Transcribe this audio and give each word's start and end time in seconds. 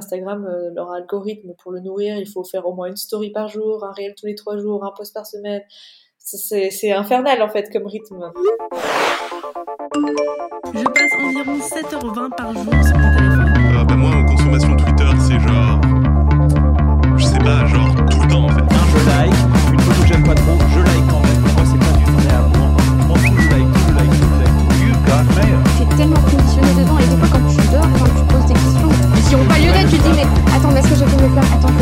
Instagram, 0.00 0.44
euh, 0.46 0.70
leur 0.74 0.90
algorithme, 0.90 1.54
pour 1.62 1.72
le 1.72 1.80
nourrir, 1.80 2.18
il 2.18 2.26
faut 2.26 2.42
faire 2.42 2.66
au 2.66 2.74
moins 2.74 2.88
une 2.88 2.96
story 2.96 3.30
par 3.30 3.48
jour, 3.48 3.84
un 3.84 3.92
réel 3.92 4.14
tous 4.18 4.26
les 4.26 4.34
trois 4.34 4.56
jours, 4.56 4.84
un 4.84 4.92
post 4.96 5.14
par 5.14 5.26
semaine. 5.26 5.62
C'est 6.18 6.92
infernal 6.92 7.42
en 7.42 7.48
fait 7.48 7.70
comme 7.72 7.86
rythme. 7.86 8.30
Je 10.74 10.84
passe 10.84 11.12
environ 11.24 11.58
7h20 11.58 12.36
par 12.36 12.52
jour 12.52 12.72
sur 12.84 13.19
mais 30.24 30.80
est-ce 30.80 30.88
que 30.88 30.94
faire 30.96 31.08
que. 31.08 31.80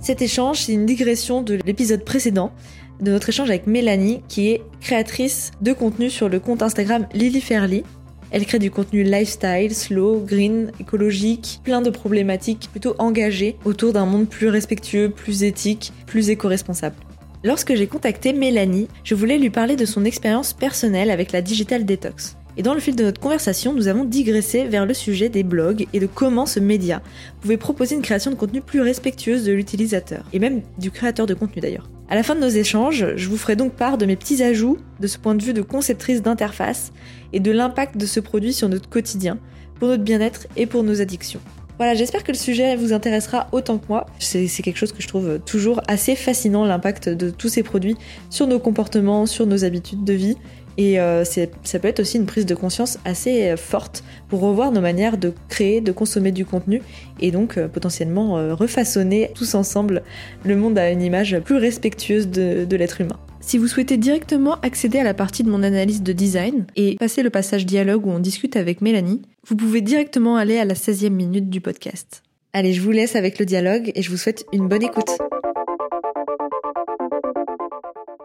Cet 0.00 0.20
échange, 0.20 0.62
c'est 0.62 0.72
une 0.72 0.86
digression 0.86 1.42
de 1.42 1.58
l'épisode 1.64 2.04
précédent, 2.04 2.52
de 3.00 3.10
notre 3.12 3.28
échange 3.28 3.48
avec 3.50 3.66
Mélanie, 3.66 4.22
qui 4.28 4.50
est 4.50 4.62
créatrice 4.80 5.52
de 5.60 5.72
contenu 5.72 6.10
sur 6.10 6.28
le 6.28 6.40
compte 6.40 6.62
Instagram 6.62 7.06
Lily 7.14 7.40
Fairly. 7.40 7.84
Elle 8.30 8.46
crée 8.46 8.58
du 8.58 8.70
contenu 8.70 9.02
lifestyle, 9.04 9.74
slow, 9.74 10.20
green, 10.26 10.72
écologique, 10.80 11.60
plein 11.64 11.82
de 11.82 11.90
problématiques 11.90 12.68
plutôt 12.70 12.94
engagées 12.98 13.56
autour 13.64 13.92
d'un 13.92 14.06
monde 14.06 14.28
plus 14.28 14.48
respectueux, 14.48 15.10
plus 15.10 15.42
éthique, 15.44 15.92
plus 16.06 16.30
éco-responsable. 16.30 16.96
Lorsque 17.44 17.74
j'ai 17.74 17.86
contacté 17.86 18.32
Mélanie, 18.32 18.88
je 19.04 19.14
voulais 19.14 19.38
lui 19.38 19.50
parler 19.50 19.76
de 19.76 19.84
son 19.84 20.04
expérience 20.04 20.52
personnelle 20.52 21.10
avec 21.10 21.32
la 21.32 21.42
digital 21.42 21.84
detox. 21.84 22.36
Et 22.56 22.62
dans 22.62 22.74
le 22.74 22.80
fil 22.80 22.94
de 22.94 23.04
notre 23.04 23.20
conversation, 23.20 23.72
nous 23.72 23.88
avons 23.88 24.04
digressé 24.04 24.64
vers 24.64 24.84
le 24.84 24.92
sujet 24.92 25.30
des 25.30 25.42
blogs 25.42 25.86
et 25.94 26.00
de 26.00 26.06
comment 26.06 26.44
ce 26.44 26.60
média 26.60 27.00
pouvait 27.40 27.56
proposer 27.56 27.94
une 27.94 28.02
création 28.02 28.30
de 28.30 28.36
contenu 28.36 28.60
plus 28.60 28.82
respectueuse 28.82 29.44
de 29.44 29.52
l'utilisateur, 29.52 30.24
et 30.34 30.38
même 30.38 30.60
du 30.78 30.90
créateur 30.90 31.26
de 31.26 31.32
contenu 31.32 31.62
d'ailleurs. 31.62 31.88
À 32.10 32.14
la 32.14 32.22
fin 32.22 32.34
de 32.34 32.40
nos 32.40 32.48
échanges, 32.48 33.06
je 33.16 33.28
vous 33.30 33.38
ferai 33.38 33.56
donc 33.56 33.72
part 33.72 33.96
de 33.96 34.04
mes 34.04 34.16
petits 34.16 34.42
ajouts 34.42 34.76
de 35.00 35.06
ce 35.06 35.16
point 35.16 35.34
de 35.34 35.42
vue 35.42 35.54
de 35.54 35.62
conceptrice 35.62 36.20
d'interface 36.20 36.92
et 37.32 37.40
de 37.40 37.50
l'impact 37.50 37.96
de 37.96 38.04
ce 38.04 38.20
produit 38.20 38.52
sur 38.52 38.68
notre 38.68 38.90
quotidien, 38.90 39.38
pour 39.78 39.88
notre 39.88 40.02
bien-être 40.02 40.46
et 40.56 40.66
pour 40.66 40.82
nos 40.82 41.00
addictions. 41.00 41.40
Voilà, 41.78 41.94
j'espère 41.94 42.22
que 42.22 42.30
le 42.30 42.38
sujet 42.38 42.76
vous 42.76 42.92
intéressera 42.92 43.48
autant 43.50 43.78
que 43.78 43.86
moi. 43.88 44.06
C'est 44.18 44.46
quelque 44.62 44.76
chose 44.76 44.92
que 44.92 45.02
je 45.02 45.08
trouve 45.08 45.40
toujours 45.44 45.80
assez 45.88 46.14
fascinant, 46.14 46.64
l'impact 46.64 47.08
de 47.08 47.30
tous 47.30 47.48
ces 47.48 47.62
produits 47.62 47.96
sur 48.30 48.46
nos 48.46 48.60
comportements, 48.60 49.26
sur 49.26 49.46
nos 49.46 49.64
habitudes 49.64 50.04
de 50.04 50.12
vie. 50.12 50.36
Et 50.78 50.98
euh, 50.98 51.24
ça 51.24 51.78
peut 51.78 51.88
être 51.88 52.00
aussi 52.00 52.16
une 52.16 52.26
prise 52.26 52.46
de 52.46 52.54
conscience 52.54 52.98
assez 53.04 53.50
euh, 53.50 53.56
forte 53.56 54.02
pour 54.28 54.40
revoir 54.40 54.72
nos 54.72 54.80
manières 54.80 55.18
de 55.18 55.34
créer, 55.48 55.80
de 55.80 55.92
consommer 55.92 56.32
du 56.32 56.46
contenu 56.46 56.82
et 57.20 57.30
donc 57.30 57.58
euh, 57.58 57.68
potentiellement 57.68 58.38
euh, 58.38 58.54
refaçonner 58.54 59.30
tous 59.34 59.54
ensemble 59.54 60.02
le 60.44 60.56
monde 60.56 60.78
à 60.78 60.90
une 60.90 61.02
image 61.02 61.38
plus 61.40 61.56
respectueuse 61.56 62.28
de, 62.28 62.64
de 62.64 62.76
l'être 62.76 63.00
humain. 63.00 63.18
Si 63.40 63.58
vous 63.58 63.66
souhaitez 63.66 63.96
directement 63.96 64.54
accéder 64.60 64.98
à 64.98 65.04
la 65.04 65.14
partie 65.14 65.42
de 65.42 65.50
mon 65.50 65.62
analyse 65.62 66.02
de 66.02 66.12
design 66.12 66.64
et 66.76 66.96
passer 66.96 67.22
le 67.22 67.30
passage 67.30 67.66
dialogue 67.66 68.06
où 68.06 68.10
on 68.10 68.20
discute 68.20 68.56
avec 68.56 68.80
Mélanie, 68.80 69.20
vous 69.46 69.56
pouvez 69.56 69.80
directement 69.80 70.36
aller 70.36 70.58
à 70.58 70.64
la 70.64 70.74
16e 70.74 71.10
minute 71.10 71.50
du 71.50 71.60
podcast. 71.60 72.22
Allez, 72.52 72.72
je 72.72 72.80
vous 72.80 72.92
laisse 72.92 73.16
avec 73.16 73.38
le 73.38 73.46
dialogue 73.46 73.90
et 73.94 74.02
je 74.02 74.10
vous 74.10 74.16
souhaite 74.16 74.46
une 74.52 74.68
bonne 74.68 74.84
écoute. 74.84 75.10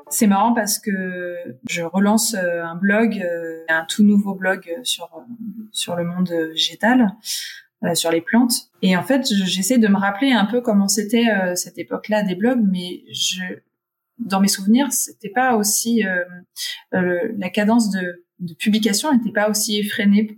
C'est 0.09 0.27
marrant 0.27 0.53
parce 0.53 0.80
que 0.80 1.36
je 1.69 1.81
relance 1.81 2.33
euh, 2.33 2.63
un 2.63 2.75
blog, 2.75 3.22
euh, 3.22 3.63
un 3.69 3.86
tout 3.86 4.03
nouveau 4.03 4.36
blog 4.36 4.61
sur 4.83 5.05
euh, 5.16 5.22
sur 5.72 5.95
le 5.95 6.05
monde 6.05 6.30
végétal, 6.30 7.14
sur 7.94 8.09
les 8.11 8.22
plantes. 8.22 8.53
Et 8.81 8.95
en 8.97 9.03
fait, 9.03 9.27
je- 9.31 9.45
j'essaie 9.45 9.77
de 9.77 9.88
me 9.88 9.97
rappeler 9.97 10.31
un 10.31 10.45
peu 10.45 10.61
comment 10.61 10.88
c'était 10.88 11.25
cette 11.55 11.77
époque-là 11.77 12.23
des 12.23 12.36
blogs, 12.36 12.64
mais 12.64 13.04
je 13.11 13.42
dans 14.20 14.39
mes 14.39 14.48
souvenirs, 14.48 14.92
c'était 14.92 15.30
pas 15.30 15.55
aussi 15.58 16.04
euh, 16.04 16.23
la 17.37 17.49
cadence 17.52 17.92
de, 17.92 18.26
de 18.39 18.53
publication 18.55 19.14
n'était 19.14 19.32
pas 19.32 19.48
aussi 19.48 19.77
effrénée 19.77 20.36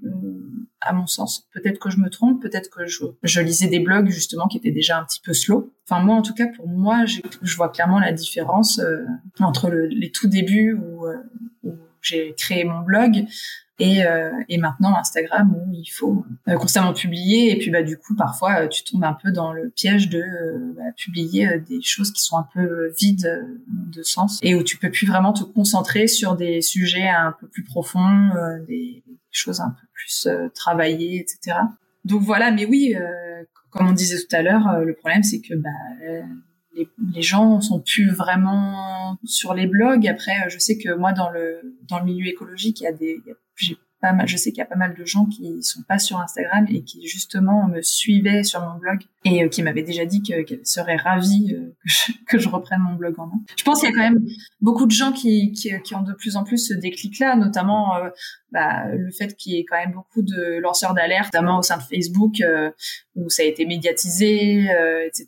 à 0.82 0.94
mon 0.94 1.08
sens. 1.08 1.48
Peut-être 1.54 1.80
que 1.80 1.90
je 1.90 1.98
me 1.98 2.10
trompe, 2.10 2.42
peut-être 2.42 2.70
que 2.70 2.86
je, 2.88 3.04
je 3.24 3.42
lisais 3.42 3.68
des 3.68 3.80
blogs 3.80 4.10
justement 4.10 4.48
qui 4.48 4.58
étaient 4.58 4.72
déjà 4.72 5.00
un 5.00 5.04
petit 5.04 5.22
peu 5.22 5.34
slow. 5.34 5.74
Enfin 5.90 6.02
moi, 6.04 6.16
en 6.16 6.22
tout 6.22 6.34
cas, 6.34 6.48
pour 6.56 6.68
moi, 6.68 7.06
je 7.06 7.56
vois 7.56 7.70
clairement 7.70 8.00
la 8.00 8.14
différence 8.14 8.80
euh, 8.80 9.04
entre 9.40 9.70
le- 9.70 9.88
les 9.88 10.12
tout 10.12 10.28
débuts 10.28 10.74
où, 10.74 11.06
euh, 11.08 11.18
où 11.64 11.74
j'ai 12.02 12.34
créé 12.38 12.64
mon 12.64 12.80
blog 12.82 13.26
et, 13.82 14.06
euh, 14.06 14.32
et 14.50 14.58
maintenant 14.58 14.96
Instagram 14.98 15.54
où 15.56 15.72
il 15.74 15.86
faut 15.88 16.26
euh, 16.50 16.56
constamment 16.58 16.92
publier 16.94 17.52
et 17.54 17.58
puis 17.58 17.72
bah 17.72 17.82
du 17.82 17.98
coup 17.98 18.14
parfois 18.14 18.64
euh, 18.64 18.68
tu 18.68 18.84
tombes 18.84 19.06
un 19.06 19.14
peu 19.14 19.32
dans 19.32 19.54
le 19.54 19.70
piège 19.70 20.10
de 20.10 20.20
euh, 20.20 20.74
bah, 20.76 20.84
publier 20.98 21.48
des 21.70 21.82
choses 21.82 22.12
qui 22.12 22.22
sont 22.22 22.38
un 22.38 22.48
peu 22.54 22.92
vides 23.00 23.48
de 23.68 24.04
sens 24.04 24.38
et 24.44 24.54
où 24.56 24.64
tu 24.64 24.78
peux 24.78 24.92
plus 24.92 25.08
vraiment 25.08 25.32
te 25.32 25.44
concentrer 25.44 26.08
sur 26.08 26.36
des 26.36 26.62
sujets 26.62 27.08
un 27.08 27.34
peu 27.40 27.48
plus 27.48 27.64
profonds, 27.64 28.30
des 28.68 29.02
choses 29.32 29.62
un 29.62 29.70
peu 29.70 29.88
plus 29.94 30.28
euh, 30.28 30.50
travaillées, 30.50 31.20
etc. 31.20 31.58
Donc 32.06 32.22
voilà, 32.22 32.52
mais 32.52 32.66
oui, 32.66 32.96
euh, 32.96 33.44
comme 33.70 33.88
on 33.88 33.94
disait 33.94 34.18
tout 34.18 34.36
à 34.36 34.42
l'heure, 34.42 34.68
euh, 34.68 34.84
le 34.84 34.94
problème 34.94 35.24
c'est 35.24 35.42
que 35.42 35.54
bah, 35.56 35.70
les, 36.76 36.88
les 37.14 37.22
gens 37.22 37.62
sont 37.62 37.82
plus 37.82 38.10
vraiment 38.12 39.18
sur 39.24 39.54
les 39.54 39.68
blogs. 39.68 40.08
Après, 40.08 40.50
je 40.50 40.58
sais 40.58 40.78
que 40.78 40.96
moi 40.96 41.14
dans 41.14 41.30
le 41.30 41.78
dans 41.88 42.00
le 42.00 42.06
milieu 42.06 42.28
écologique, 42.28 42.82
il 42.82 42.84
y 42.84 42.88
a 42.88 42.94
des 42.94 43.22
j'ai 43.56 43.78
je 44.26 44.38
sais 44.38 44.52
qu'il 44.52 44.60
y 44.60 44.62
a 44.62 44.66
pas 44.66 44.76
mal 44.76 44.96
de 44.96 45.06
gens 45.06 45.26
qui 45.26 45.62
sont 45.62 45.82
pas 45.84 46.00
sur 46.00 46.20
Instagram 46.20 46.66
et 46.70 46.84
qui 46.84 47.06
justement 47.08 47.68
me 47.68 47.82
suivaient 47.82 48.44
sur 48.44 48.62
mon 48.62 48.78
blog 48.80 49.00
et 49.26 49.44
euh, 49.44 49.50
qui 49.50 49.62
m'avaient 49.62 49.84
déjà 49.84 50.06
dit 50.06 50.22
que- 50.22 50.42
qu'elles 50.44 50.66
seraient 50.66 50.96
ravies 50.96 51.54
euh, 51.54 51.76
que, 52.28 52.38
je, 52.38 52.48
reprenne 52.50 52.82
mon 52.82 52.96
blog 52.96 53.20
en 53.20 53.28
main. 53.28 53.42
Je 53.58 53.64
pense 53.64 53.82
qu'il 53.82 53.90
y 53.90 53.92
a 53.92 53.96
quand 53.96 54.10
même 54.10 54.26
beaucoup 54.62 54.86
de 54.86 54.92
gens 54.92 55.12
qui, 55.12 55.54
ont 55.94 56.02
de 56.02 56.14
plus 56.14 56.38
en 56.38 56.44
plus 56.44 56.58
ce 56.58 56.74
déclic-là, 56.74 57.36
notamment 57.36 57.96
euh, 57.98 58.10
bah, 58.52 58.86
le 58.94 59.12
fait 59.12 59.36
qu'il 59.36 59.54
y 59.54 59.60
ait 59.60 59.66
quand 59.66 59.78
même 59.78 59.92
beaucoup 59.92 60.22
de 60.22 60.60
lanceurs 60.60 60.94
d'alerte, 60.94 61.34
notamment 61.34 61.60
au 61.60 61.64
sein 61.64 61.78
de 61.78 61.84
Facebook, 61.84 62.42
où 63.16 63.30
ça 63.30 63.44
a 63.44 63.46
été 63.46 63.66
médiatisé, 63.66 64.68
etc. 65.06 65.28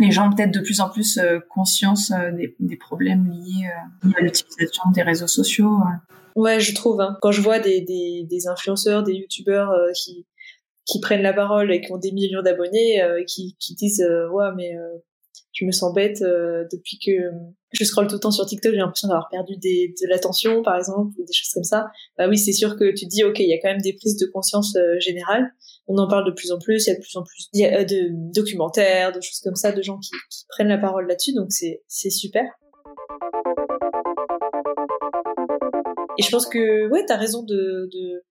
Les 0.00 0.10
gens 0.10 0.28
ont 0.28 0.34
peut-être 0.34 0.52
de 0.52 0.60
plus 0.60 0.80
en 0.80 0.90
plus 0.90 1.20
conscience 1.48 2.12
des, 2.60 2.76
problèmes 2.76 3.30
liés 3.30 3.68
à 4.16 4.20
l'utilisation 4.20 4.90
des 4.90 5.02
réseaux 5.02 5.28
sociaux. 5.28 5.80
Ouais, 6.34 6.60
je 6.60 6.74
trouve. 6.74 7.00
Hein. 7.00 7.16
Quand 7.22 7.32
je 7.32 7.40
vois 7.40 7.60
des, 7.60 7.80
des, 7.80 8.26
des 8.28 8.46
influenceurs, 8.48 9.02
des 9.02 9.14
youtubeurs 9.14 9.70
euh, 9.70 9.92
qui, 9.92 10.26
qui 10.84 11.00
prennent 11.00 11.22
la 11.22 11.32
parole 11.32 11.72
et 11.72 11.80
qui 11.80 11.92
ont 11.92 11.98
des 11.98 12.12
millions 12.12 12.42
d'abonnés, 12.42 13.02
euh, 13.02 13.22
qui, 13.24 13.56
qui 13.60 13.74
disent 13.74 14.02
euh, 14.02 14.28
ouais 14.30 14.48
mais 14.56 14.76
euh, 14.76 14.98
je 15.52 15.64
me 15.64 15.70
sens 15.70 15.94
bête 15.94 16.22
euh, 16.22 16.64
depuis 16.72 16.98
que 16.98 17.12
je 17.70 17.84
scrolle 17.84 18.08
tout 18.08 18.14
le 18.14 18.20
temps 18.20 18.32
sur 18.32 18.44
TikTok, 18.46 18.72
j'ai 18.72 18.78
l'impression 18.78 19.08
d'avoir 19.08 19.28
perdu 19.28 19.56
des, 19.56 19.94
de 20.00 20.08
l'attention 20.08 20.62
par 20.62 20.76
exemple 20.76 21.12
ou 21.18 21.24
des 21.24 21.32
choses 21.32 21.50
comme 21.54 21.64
ça. 21.64 21.86
Bah 22.18 22.28
oui, 22.28 22.36
c'est 22.36 22.52
sûr 22.52 22.76
que 22.76 22.90
tu 22.90 23.04
te 23.04 23.10
dis 23.10 23.22
ok, 23.22 23.38
il 23.38 23.48
y 23.48 23.52
a 23.52 23.58
quand 23.60 23.70
même 23.70 23.80
des 23.80 23.92
prises 23.92 24.16
de 24.16 24.26
conscience 24.26 24.74
euh, 24.76 24.98
générales. 24.98 25.52
On 25.86 25.96
en 25.98 26.08
parle 26.08 26.26
de 26.26 26.32
plus 26.32 26.50
en 26.50 26.58
plus, 26.58 26.86
il 26.86 26.90
y 26.90 26.92
a 26.92 26.96
de 26.96 27.00
plus 27.00 27.16
en 27.16 27.22
plus 27.22 27.50
de 27.52 28.32
documentaires, 28.34 29.12
de 29.12 29.20
choses 29.20 29.40
comme 29.40 29.54
ça, 29.54 29.70
de 29.70 29.82
gens 29.82 29.98
qui, 29.98 30.10
qui 30.30 30.44
prennent 30.48 30.68
la 30.68 30.78
parole 30.78 31.06
là-dessus, 31.06 31.34
donc 31.34 31.52
c'est 31.52 32.10
super. 32.10 32.44
Et 36.18 36.22
je 36.22 36.30
pense 36.30 36.46
que 36.46 36.88
ouais, 36.90 37.04
t'as 37.06 37.16
raison 37.16 37.42
de, 37.42 37.88
de 37.92 38.22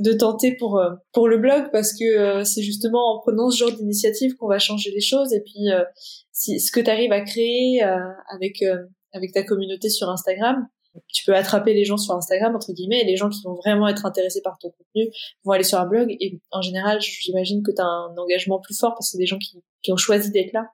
de 0.00 0.12
tenter 0.12 0.56
pour 0.56 0.78
euh, 0.78 0.90
pour 1.12 1.28
le 1.28 1.38
blog 1.38 1.70
parce 1.72 1.92
que 1.92 2.04
euh, 2.04 2.44
c'est 2.44 2.62
justement 2.62 3.14
en 3.14 3.20
prenant 3.20 3.50
ce 3.50 3.58
genre 3.58 3.72
d'initiative 3.72 4.34
qu'on 4.36 4.48
va 4.48 4.58
changer 4.58 4.90
les 4.90 5.00
choses. 5.00 5.32
Et 5.32 5.40
puis 5.40 5.70
euh, 5.70 5.84
si 6.32 6.60
ce 6.60 6.72
que 6.72 6.80
tu 6.80 6.90
arrives 6.90 7.12
à 7.12 7.20
créer 7.20 7.82
euh, 7.82 7.96
avec 8.32 8.62
euh, 8.62 8.78
avec 9.12 9.32
ta 9.32 9.42
communauté 9.42 9.88
sur 9.88 10.08
Instagram 10.08 10.66
tu 11.06 11.24
peux 11.24 11.36
attraper 11.36 11.72
les 11.72 11.84
gens 11.84 11.96
sur 11.96 12.14
Instagram 12.14 12.56
entre 12.56 12.72
guillemets 12.72 13.00
et 13.00 13.04
les 13.04 13.14
gens 13.14 13.28
qui 13.28 13.42
vont 13.44 13.54
vraiment 13.54 13.86
être 13.86 14.06
intéressés 14.06 14.40
par 14.42 14.58
ton 14.58 14.70
contenu 14.70 15.08
vont 15.44 15.52
aller 15.52 15.62
sur 15.62 15.78
un 15.78 15.86
blog. 15.86 16.10
Et 16.20 16.40
en 16.50 16.62
général 16.62 17.00
j'imagine 17.00 17.62
que 17.62 17.70
tu 17.70 17.80
as 17.80 17.86
un 17.86 18.16
engagement 18.16 18.58
plus 18.58 18.78
fort 18.78 18.94
parce 18.94 19.08
que 19.08 19.12
c'est 19.12 19.18
des 19.18 19.26
gens 19.26 19.38
qui 19.38 19.62
qui 19.82 19.92
ont 19.92 19.96
choisi 19.96 20.30
d'être 20.30 20.52
là 20.52 20.66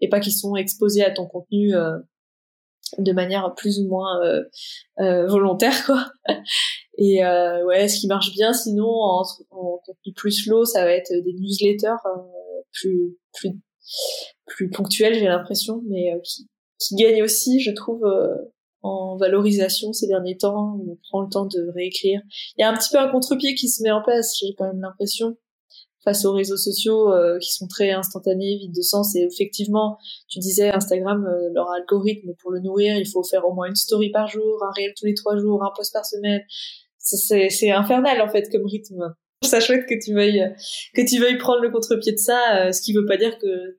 et 0.00 0.08
pas 0.08 0.20
qui 0.20 0.32
sont 0.32 0.56
exposés 0.56 1.04
à 1.04 1.10
ton 1.10 1.26
contenu 1.26 1.74
euh, 1.74 1.98
de 2.98 3.12
manière 3.12 3.54
plus 3.56 3.80
ou 3.80 3.88
moins 3.88 4.22
euh, 4.22 4.42
euh, 5.00 5.26
volontaire 5.26 5.84
quoi 5.86 6.06
et 6.98 7.24
euh, 7.24 7.64
ouais, 7.64 7.88
ce 7.88 8.00
qui 8.00 8.06
marche 8.06 8.32
bien, 8.32 8.52
sinon 8.52 8.88
en, 8.88 9.22
en 9.50 9.78
contenu 9.84 10.12
plus 10.14 10.32
slow, 10.32 10.64
ça 10.64 10.84
va 10.84 10.92
être 10.92 11.12
des 11.12 11.32
newsletters 11.32 11.88
euh, 12.06 12.62
plus 12.72 13.16
plus 13.32 13.58
plus 14.46 14.70
ponctuels, 14.70 15.14
j'ai 15.14 15.26
l'impression, 15.26 15.82
mais 15.88 16.12
euh, 16.12 16.18
qui 16.22 16.48
qui 16.78 16.94
gagnent 16.94 17.22
aussi, 17.22 17.60
je 17.60 17.70
trouve, 17.72 18.04
euh, 18.04 18.34
en 18.82 19.16
valorisation 19.16 19.92
ces 19.92 20.06
derniers 20.06 20.38
temps. 20.38 20.78
On 20.86 20.96
prend 21.08 21.20
le 21.20 21.28
temps 21.28 21.46
de 21.46 21.70
réécrire. 21.74 22.20
Il 22.56 22.62
y 22.62 22.64
a 22.64 22.70
un 22.70 22.76
petit 22.76 22.88
peu 22.90 22.98
un 22.98 23.08
contre-pied 23.08 23.54
qui 23.54 23.68
se 23.68 23.82
met 23.82 23.90
en 23.90 24.02
place, 24.02 24.38
j'ai 24.40 24.54
quand 24.56 24.66
même 24.66 24.80
l'impression 24.80 25.36
face 26.04 26.24
aux 26.24 26.32
réseaux 26.32 26.56
sociaux 26.56 27.12
euh, 27.12 27.38
qui 27.38 27.52
sont 27.52 27.66
très 27.66 27.90
instantanés, 27.90 28.56
vides 28.56 28.74
de 28.74 28.82
sens. 28.82 29.14
Et 29.16 29.20
effectivement, 29.20 29.98
tu 30.28 30.38
disais 30.38 30.70
Instagram, 30.70 31.26
euh, 31.26 31.50
leur 31.54 31.70
algorithme 31.70 32.34
pour 32.40 32.50
le 32.50 32.60
nourrir, 32.60 32.96
il 32.96 33.06
faut 33.06 33.22
faire 33.22 33.46
au 33.46 33.52
moins 33.52 33.66
une 33.66 33.76
story 33.76 34.10
par 34.10 34.28
jour, 34.28 34.64
un 34.64 34.72
réel 34.74 34.92
tous 34.98 35.06
les 35.06 35.14
trois 35.14 35.36
jours, 35.36 35.62
un 35.62 35.72
post 35.76 35.92
par 35.92 36.06
semaine 36.06 36.42
c'est 37.00 37.70
infernal 37.70 38.20
en 38.20 38.28
fait 38.28 38.50
comme 38.50 38.66
rythme. 38.66 39.14
Ça 39.42 39.60
chouette 39.60 39.86
que 39.86 39.94
tu 40.02 40.12
veuilles 40.14 40.54
que 40.94 41.08
tu 41.08 41.18
veuilles 41.18 41.38
prendre 41.38 41.60
le 41.60 41.70
contre-pied 41.70 42.12
de 42.12 42.18
ça, 42.18 42.66
euh, 42.66 42.72
ce 42.72 42.82
qui 42.82 42.92
veut 42.92 43.06
pas 43.06 43.16
dire 43.16 43.38
que 43.38 43.78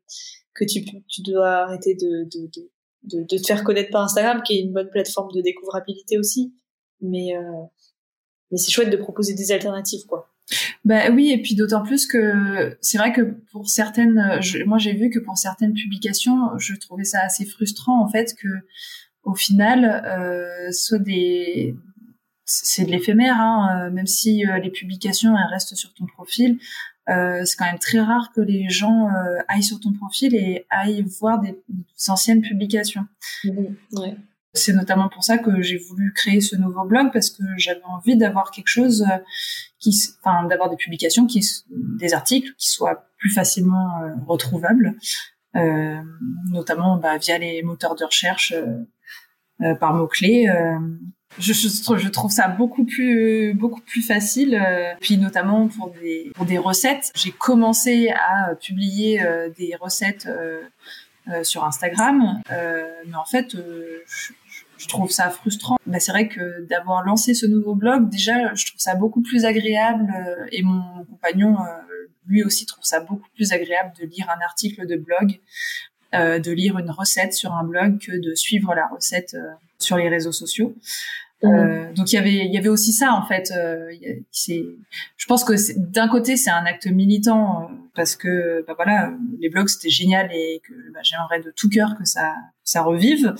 que 0.55 0.65
tu 0.65 0.83
tu 1.07 1.21
dois 1.21 1.49
arrêter 1.49 1.93
de 1.95 2.23
de, 2.23 2.47
de 2.47 2.71
de 3.03 3.23
de 3.23 3.37
te 3.37 3.45
faire 3.45 3.63
connaître 3.63 3.91
par 3.91 4.03
Instagram, 4.03 4.41
qui 4.43 4.57
est 4.57 4.61
une 4.61 4.73
bonne 4.73 4.89
plateforme 4.89 5.31
de 5.33 5.41
découvrabilité 5.41 6.17
aussi. 6.17 6.53
Mais 7.01 7.35
euh, 7.35 7.63
mais 8.49 8.57
c'est 8.57 8.71
chouette 8.71 8.89
de 8.89 8.97
proposer 8.97 9.33
des 9.33 9.51
alternatives 9.51 10.05
quoi. 10.07 10.27
Bah 10.85 11.09
oui, 11.11 11.31
et 11.31 11.41
puis 11.41 11.55
d'autant 11.55 11.83
plus 11.83 12.07
que 12.07 12.77
c'est 12.81 12.97
vrai 12.97 13.13
que 13.13 13.21
pour 13.51 13.69
certaines, 13.69 14.37
je- 14.41 14.63
moi 14.63 14.77
j'ai 14.77 14.93
vu 14.93 15.09
que 15.09 15.19
pour 15.19 15.37
certaines 15.37 15.73
publications, 15.73 16.57
je 16.57 16.73
trouvais 16.75 17.03
ça 17.03 17.19
assez 17.23 17.45
frustrant 17.45 18.03
en 18.03 18.07
fait 18.09 18.35
que 18.39 18.47
au 19.23 19.35
final, 19.35 19.85
euh, 19.85 20.71
soit 20.71 20.99
des 20.99 21.75
c'est 22.45 22.83
de 22.83 22.91
l'éphémère, 22.91 23.39
hein, 23.39 23.85
euh, 23.87 23.91
même 23.91 24.07
si 24.07 24.45
euh, 24.45 24.57
les 24.59 24.71
publications 24.71 25.37
elles 25.37 25.53
restent 25.53 25.75
sur 25.75 25.93
ton 25.93 26.05
profil, 26.05 26.57
euh, 27.09 27.45
c'est 27.45 27.55
quand 27.55 27.65
même 27.65 27.79
très 27.79 27.99
rare 28.01 28.31
que 28.35 28.41
les 28.41 28.67
gens 28.69 29.07
aillent 29.47 29.63
sur 29.63 29.79
ton 29.79 29.93
profil 29.93 30.35
et 30.35 30.65
aillent 30.69 31.05
voir 31.19 31.39
des, 31.39 31.51
des 31.69 32.09
anciennes 32.09 32.41
publications. 32.41 33.05
Ouais. 33.93 34.17
C'est 34.53 34.73
notamment 34.73 35.07
pour 35.07 35.23
ça 35.23 35.37
que 35.37 35.61
j'ai 35.61 35.77
voulu 35.77 36.11
créer 36.13 36.41
ce 36.41 36.57
nouveau 36.57 36.83
blog 36.85 37.11
parce 37.13 37.29
que 37.29 37.41
j'avais 37.57 37.83
envie 37.85 38.17
d'avoir 38.17 38.51
quelque 38.51 38.67
chose 38.67 39.05
d'avoir 40.49 40.69
des 40.69 40.75
publications 40.75 41.25
qui, 41.25 41.41
des 41.69 42.13
articles 42.13 42.53
qui 42.57 42.69
soient 42.69 43.05
plus 43.17 43.31
facilement 43.31 44.01
euh, 44.01 44.13
retrouvables, 44.27 44.95
euh, 45.55 46.01
notamment 46.49 46.97
bah, 46.97 47.17
via 47.17 47.37
les 47.37 47.63
moteurs 47.63 47.95
de 47.95 48.05
recherche 48.05 48.53
euh, 48.53 49.75
par 49.75 49.93
mots 49.93 50.07
clés. 50.07 50.47
je, 51.37 51.53
je, 51.53 51.67
je 51.67 52.07
trouve 52.07 52.31
ça 52.31 52.47
beaucoup 52.47 52.83
plus 52.83 53.53
beaucoup 53.53 53.81
plus 53.81 54.01
facile. 54.01 54.59
puis 54.99 55.17
notamment 55.17 55.67
pour 55.67 55.91
des 55.91 56.31
pour 56.33 56.45
des 56.45 56.57
recettes, 56.57 57.11
j'ai 57.13 57.31
commencé 57.31 58.09
à 58.09 58.55
publier 58.55 59.23
des 59.55 59.75
recettes. 59.79 60.27
sur 61.43 61.63
Instagram, 61.63 62.41
mais 62.49 63.15
en 63.15 63.25
fait, 63.25 63.55
je, 63.55 64.33
je 64.81 64.87
trouve 64.87 65.11
ça 65.11 65.29
frustrant. 65.29 65.77
Bah, 65.85 65.99
c'est 65.99 66.11
vrai 66.11 66.27
que 66.27 66.65
d'avoir 66.65 67.03
lancé 67.03 67.33
ce 67.33 67.45
nouveau 67.45 67.75
blog, 67.75 68.09
déjà, 68.09 68.53
je 68.55 68.65
trouve 68.65 68.79
ça 68.79 68.95
beaucoup 68.95 69.21
plus 69.21 69.45
agréable, 69.45 70.11
euh, 70.15 70.45
et 70.51 70.63
mon 70.63 71.05
compagnon, 71.05 71.55
euh, 71.59 72.09
lui 72.25 72.43
aussi, 72.43 72.65
trouve 72.65 72.83
ça 72.83 72.99
beaucoup 72.99 73.29
plus 73.35 73.51
agréable 73.51 73.93
de 73.99 74.07
lire 74.07 74.27
un 74.29 74.41
article 74.43 74.87
de 74.87 74.95
blog, 74.95 75.39
euh, 76.15 76.39
de 76.39 76.51
lire 76.51 76.79
une 76.79 76.89
recette 76.89 77.33
sur 77.33 77.53
un 77.53 77.63
blog 77.63 77.99
que 77.99 78.11
de 78.11 78.33
suivre 78.33 78.73
la 78.73 78.87
recette 78.87 79.35
euh, 79.35 79.51
sur 79.77 79.97
les 79.97 80.09
réseaux 80.09 80.31
sociaux. 80.31 80.75
Euh, 81.43 81.91
donc 81.93 82.11
il 82.11 82.15
y 82.15 82.19
avait 82.19 82.45
il 82.45 82.53
y 82.53 82.57
avait 82.57 82.69
aussi 82.69 82.93
ça 82.93 83.13
en 83.13 83.25
fait 83.25 83.51
euh, 83.51 83.89
c'est 84.29 84.63
je 85.17 85.25
pense 85.25 85.43
que 85.43 85.53
d'un 85.75 86.07
côté 86.07 86.37
c'est 86.37 86.51
un 86.51 86.65
acte 86.65 86.85
militant 86.85 87.63
euh, 87.63 87.65
parce 87.95 88.15
que 88.15 88.63
bah 88.67 88.73
voilà 88.75 89.11
les 89.39 89.49
blogs 89.49 89.67
c'était 89.67 89.89
génial 89.89 90.29
et 90.31 90.61
que 90.63 90.73
bah, 90.93 90.99
j'aimerais 91.01 91.41
de 91.41 91.51
tout 91.51 91.67
cœur 91.67 91.95
que 91.97 92.05
ça 92.05 92.35
ça 92.63 92.83
revive. 92.83 93.33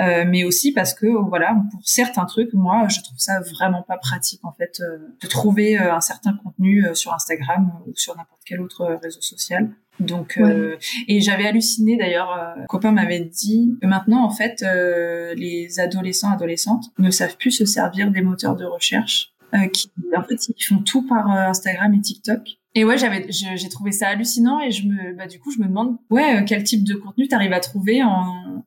Euh, 0.00 0.24
mais 0.26 0.42
aussi 0.42 0.72
parce 0.72 0.94
que 0.94 1.06
voilà 1.06 1.56
pour 1.70 1.80
certains 1.84 2.24
trucs 2.24 2.52
moi 2.54 2.88
je 2.88 3.00
trouve 3.00 3.18
ça 3.18 3.40
vraiment 3.40 3.82
pas 3.82 3.98
pratique 3.98 4.44
en 4.44 4.52
fait 4.52 4.80
euh, 4.80 4.98
de 5.22 5.28
trouver 5.28 5.78
un 5.78 6.00
certain 6.00 6.36
contenu 6.42 6.84
sur 6.94 7.14
Instagram 7.14 7.70
ou 7.86 7.92
sur 7.94 8.16
n'importe 8.16 8.42
quel 8.44 8.60
autre 8.60 8.98
réseau 9.00 9.20
social 9.20 9.70
donc 10.00 10.38
euh, 10.38 10.76
et 11.06 11.20
j'avais 11.20 11.46
halluciné 11.46 11.96
d'ailleurs 11.96 12.32
euh, 12.32 12.62
un 12.62 12.66
copain 12.66 12.90
m'avait 12.90 13.20
dit 13.20 13.76
que 13.80 13.86
maintenant 13.86 14.24
en 14.24 14.30
fait 14.30 14.62
euh, 14.62 15.34
les 15.34 15.78
adolescents 15.78 16.30
adolescentes 16.32 16.86
ne 16.98 17.10
savent 17.10 17.36
plus 17.36 17.52
se 17.52 17.64
servir 17.64 18.10
des 18.10 18.20
moteurs 18.20 18.56
de 18.56 18.64
recherche 18.64 19.34
euh, 19.54 19.68
qui 19.68 19.90
en 20.16 20.22
fait 20.22 20.48
ils 20.48 20.64
font 20.64 20.78
tout 20.78 21.06
par 21.06 21.30
euh, 21.30 21.50
Instagram 21.50 21.94
et 21.94 22.00
TikTok 22.00 22.40
et 22.74 22.84
ouais 22.84 22.98
j'avais 22.98 23.26
j'ai 23.30 23.68
trouvé 23.68 23.92
ça 23.92 24.08
hallucinant 24.08 24.60
et 24.60 24.70
je 24.70 24.86
me 24.86 25.16
bah 25.16 25.26
du 25.26 25.38
coup 25.38 25.50
je 25.50 25.60
me 25.60 25.68
demande 25.68 25.96
ouais 26.10 26.36
euh, 26.36 26.44
quel 26.46 26.64
type 26.64 26.84
de 26.84 26.94
contenu 26.94 27.28
t'arrives 27.28 27.52
à 27.52 27.60
trouver 27.60 28.02
en, 28.02 28.64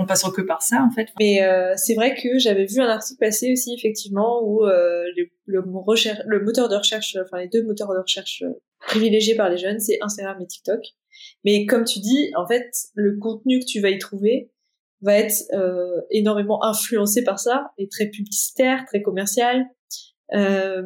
en 0.00 0.06
passant 0.06 0.30
que 0.30 0.40
par 0.40 0.62
ça 0.62 0.82
en 0.82 0.90
fait 0.90 1.08
Mais 1.18 1.42
euh, 1.42 1.74
c'est 1.76 1.94
vrai 1.94 2.14
que 2.14 2.38
j'avais 2.38 2.64
vu 2.64 2.80
un 2.80 2.88
article 2.88 3.18
passer 3.18 3.52
aussi 3.52 3.74
effectivement 3.74 4.42
où 4.42 4.64
euh, 4.64 5.04
le, 5.16 5.30
le 5.46 5.62
moteur 6.42 6.68
de 6.68 6.76
recherche, 6.76 7.16
enfin 7.22 7.38
les 7.38 7.48
deux 7.48 7.62
moteurs 7.64 7.92
de 7.92 8.00
recherche 8.00 8.42
euh, 8.42 8.52
privilégiés 8.80 9.34
par 9.34 9.50
les 9.50 9.58
jeunes, 9.58 9.78
c'est 9.78 9.98
Instagram 10.00 10.38
et 10.40 10.46
TikTok. 10.46 10.80
Mais 11.44 11.66
comme 11.66 11.84
tu 11.84 11.98
dis, 11.98 12.30
en 12.34 12.46
fait, 12.46 12.70
le 12.94 13.18
contenu 13.18 13.60
que 13.60 13.66
tu 13.66 13.80
vas 13.80 13.90
y 13.90 13.98
trouver 13.98 14.50
va 15.02 15.18
être 15.18 15.34
euh, 15.52 16.00
énormément 16.10 16.64
influencé 16.64 17.22
par 17.22 17.38
ça 17.38 17.72
et 17.78 17.88
très 17.88 18.06
publicitaire, 18.06 18.84
très 18.86 19.02
commercial. 19.02 19.66
Euh, 20.34 20.82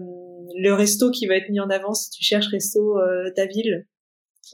le 0.56 0.72
resto 0.72 1.10
qui 1.10 1.26
va 1.26 1.36
être 1.36 1.48
mis 1.50 1.60
en 1.60 1.70
avant 1.70 1.94
si 1.94 2.10
tu 2.10 2.22
cherches 2.22 2.48
resto 2.48 2.98
euh, 2.98 3.30
ta 3.34 3.46
ville, 3.46 3.86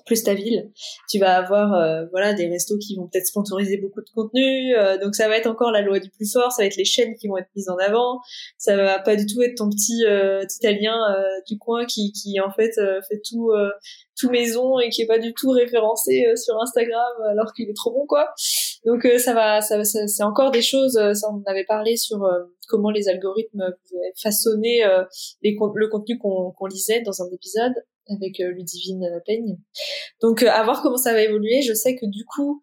plus 0.06 0.22
ta 0.22 0.34
ville, 0.34 0.70
tu 1.08 1.18
vas 1.18 1.36
avoir 1.36 1.74
euh, 1.74 2.06
voilà 2.10 2.32
des 2.32 2.48
restos 2.48 2.78
qui 2.78 2.96
vont 2.96 3.08
peut-être 3.08 3.26
sponsoriser 3.26 3.76
beaucoup 3.76 4.00
de 4.00 4.10
contenu 4.14 4.74
euh, 4.76 4.98
donc 4.98 5.14
ça 5.14 5.28
va 5.28 5.36
être 5.36 5.46
encore 5.46 5.70
la 5.70 5.82
loi 5.82 5.98
du 5.98 6.10
plus 6.10 6.30
fort 6.32 6.52
ça 6.52 6.62
va 6.62 6.66
être 6.66 6.76
les 6.76 6.84
chaînes 6.84 7.14
qui 7.16 7.28
vont 7.28 7.36
être 7.36 7.48
mises 7.56 7.68
en 7.68 7.76
avant 7.76 8.20
ça 8.58 8.76
va 8.76 8.98
pas 8.98 9.16
du 9.16 9.26
tout 9.26 9.42
être 9.42 9.56
ton 9.56 9.68
petit 9.68 10.04
euh, 10.06 10.44
italien 10.58 10.96
euh, 11.10 11.22
du 11.48 11.58
coin 11.58 11.86
qui 11.86 12.12
qui 12.12 12.40
en 12.40 12.50
fait 12.50 12.78
euh, 12.78 13.00
fait 13.08 13.20
tout 13.28 13.50
euh, 13.50 13.70
tout 14.18 14.30
maison 14.30 14.78
et 14.78 14.90
qui 14.90 15.02
est 15.02 15.06
pas 15.06 15.18
du 15.18 15.34
tout 15.34 15.50
référencé 15.50 16.32
sur 16.36 16.60
Instagram 16.60 17.12
alors 17.30 17.52
qu'il 17.52 17.68
est 17.68 17.76
trop 17.76 17.90
bon 17.90 18.06
quoi 18.06 18.32
donc 18.84 19.04
euh, 19.04 19.18
ça 19.18 19.34
va 19.34 19.60
ça, 19.60 19.84
ça- 19.84 20.06
c'est 20.08 20.22
encore 20.22 20.50
des 20.50 20.62
choses 20.62 20.96
euh, 20.96 21.14
ça 21.14 21.28
on 21.32 21.42
avait 21.50 21.64
parlé 21.64 21.96
sur 21.96 22.24
euh, 22.24 22.44
comment 22.68 22.90
les 22.90 23.08
algorithmes 23.08 23.64
pouvaient 23.88 24.12
façonner 24.22 24.82
les 25.42 25.56
le 25.74 25.88
contenu 25.88 26.18
qu'on 26.18 26.52
qu'on 26.52 26.66
lisait 26.66 27.02
dans 27.02 27.22
un 27.22 27.28
épisode 27.32 27.74
avec 28.08 28.38
Ludivine 28.38 29.20
Peigne 29.26 29.56
donc 30.22 30.42
à 30.42 30.62
voir 30.64 30.82
comment 30.82 30.96
ça 30.96 31.12
va 31.12 31.22
évoluer. 31.22 31.62
Je 31.62 31.72
sais 31.74 31.96
que 31.96 32.06
du 32.06 32.24
coup, 32.24 32.62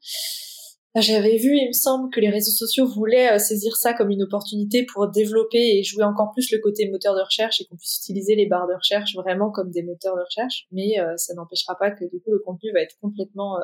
j'avais 0.96 1.38
vu, 1.38 1.56
il 1.58 1.68
me 1.68 1.74
semble, 1.74 2.10
que 2.10 2.20
les 2.20 2.30
réseaux 2.30 2.52
sociaux 2.52 2.88
voulaient 2.88 3.38
saisir 3.40 3.76
ça 3.76 3.94
comme 3.94 4.10
une 4.10 4.24
opportunité 4.24 4.86
pour 4.92 5.10
développer 5.10 5.78
et 5.78 5.84
jouer 5.84 6.04
encore 6.04 6.32
plus 6.34 6.52
le 6.52 6.60
côté 6.60 6.90
moteur 6.90 7.16
de 7.16 7.22
recherche 7.22 7.62
et 7.62 7.66
qu'on 7.66 7.76
puisse 7.78 7.98
utiliser 7.98 8.36
les 8.36 8.48
barres 8.48 8.68
de 8.68 8.74
recherche 8.76 9.14
vraiment 9.16 9.52
comme 9.52 9.70
des 9.72 9.84
moteurs 9.84 10.16
de 10.16 10.22
recherche. 10.22 10.66
Mais 10.72 11.00
euh, 11.00 11.16
ça 11.18 11.34
n'empêchera 11.36 11.76
pas 11.78 11.92
que 11.92 12.06
du 12.06 12.20
coup 12.22 12.32
le 12.32 12.40
contenu 12.40 12.72
va 12.74 12.82
être 12.82 12.96
complètement 13.02 13.58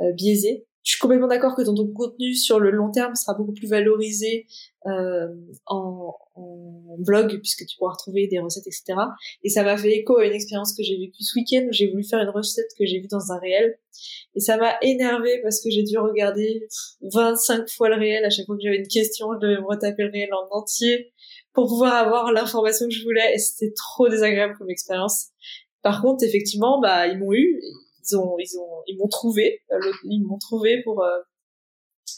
euh, 0.00 0.12
biaisé. 0.12 0.66
Je 0.84 0.92
suis 0.92 1.00
complètement 1.00 1.28
d'accord 1.28 1.56
que 1.56 1.62
ton, 1.62 1.74
contenu 1.92 2.34
sur 2.34 2.60
le 2.60 2.70
long 2.70 2.90
terme 2.90 3.14
sera 3.14 3.34
beaucoup 3.34 3.54
plus 3.54 3.68
valorisé 3.68 4.46
euh, 4.86 5.28
en, 5.66 6.14
en 6.34 6.96
blog 6.98 7.40
puisque 7.40 7.66
tu 7.66 7.76
pourras 7.78 7.92
retrouver 7.92 8.26
des 8.28 8.38
recettes, 8.38 8.66
etc. 8.66 8.94
Et 9.42 9.48
ça 9.48 9.64
m'a 9.64 9.76
fait 9.76 9.92
écho 9.92 10.18
à 10.18 10.26
une 10.26 10.32
expérience 10.32 10.74
que 10.76 10.82
j'ai 10.82 10.96
vécue 10.98 11.22
ce 11.22 11.38
week-end 11.38 11.66
où 11.68 11.72
j'ai 11.72 11.90
voulu 11.90 12.04
faire 12.04 12.20
une 12.20 12.28
recette 12.28 12.68
que 12.78 12.84
j'ai 12.84 13.00
vue 13.00 13.08
dans 13.08 13.32
un 13.32 13.38
réel. 13.38 13.78
Et 14.34 14.40
ça 14.40 14.56
m'a 14.56 14.76
énervé 14.82 15.40
parce 15.42 15.62
que 15.62 15.70
j'ai 15.70 15.82
dû 15.82 15.98
regarder 15.98 16.66
25 17.02 17.68
fois 17.70 17.88
le 17.88 17.96
réel. 17.96 18.24
À 18.24 18.30
chaque 18.30 18.46
fois 18.46 18.56
que 18.56 18.62
j'avais 18.62 18.78
une 18.78 18.88
question, 18.88 19.28
je 19.34 19.38
devais 19.46 19.60
me 19.60 19.66
retaper 19.66 20.04
le 20.04 20.10
réel 20.10 20.30
en 20.34 20.56
entier 20.56 21.12
pour 21.52 21.68
pouvoir 21.68 21.94
avoir 21.94 22.32
l'information 22.32 22.86
que 22.86 22.94
je 22.94 23.02
voulais. 23.04 23.34
Et 23.34 23.38
c'était 23.38 23.72
trop 23.72 24.08
désagréable 24.08 24.54
comme 24.58 24.70
expérience. 24.70 25.28
Par 25.82 26.02
contre, 26.02 26.24
effectivement, 26.24 26.80
bah, 26.80 27.06
ils 27.06 27.18
m'ont 27.18 27.32
eu. 27.32 27.60
Ils 28.10 28.16
ont, 28.16 28.36
ils 28.38 28.58
ont, 28.58 28.82
ils 28.86 28.96
m'ont 28.98 29.08
trouvé. 29.08 29.62
euh, 29.72 29.92
Ils 30.04 30.22
m'ont 30.26 30.38
trouvé 30.38 30.82
pour, 30.82 31.02
euh, 31.02 31.18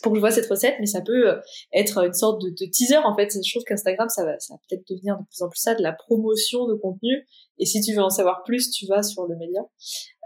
pour 0.03 0.12
que 0.12 0.19
je 0.19 0.21
vois 0.21 0.31
cette 0.31 0.47
recette, 0.49 0.75
mais 0.81 0.87
ça 0.87 1.00
peut 1.00 1.29
euh, 1.31 1.41
être 1.73 2.05
une 2.05 2.12
sorte 2.15 2.41
de, 2.43 2.50
de 2.50 2.71
teaser 2.71 2.97
en 2.99 3.15
fait. 3.17 3.31
Je 3.33 3.53
trouve 3.53 3.65
qu'Instagram, 3.65 4.09
ça 4.09 4.25
va, 4.25 4.38
ça 4.38 4.55
va 4.55 4.61
peut-être 4.69 4.85
devenir 4.88 5.17
de 5.19 5.25
plus 5.25 5.43
en 5.43 5.49
plus 5.49 5.61
ça, 5.61 5.75
de 5.75 5.83
la 5.83 5.93
promotion 5.93 6.67
de 6.67 6.75
contenu. 6.75 7.26
Et 7.59 7.65
si 7.65 7.81
tu 7.81 7.95
veux 7.95 8.03
en 8.03 8.11
savoir 8.11 8.43
plus, 8.45 8.71
tu 8.71 8.87
vas 8.87 9.03
sur 9.03 9.26
le 9.26 9.35
média. 9.37 9.62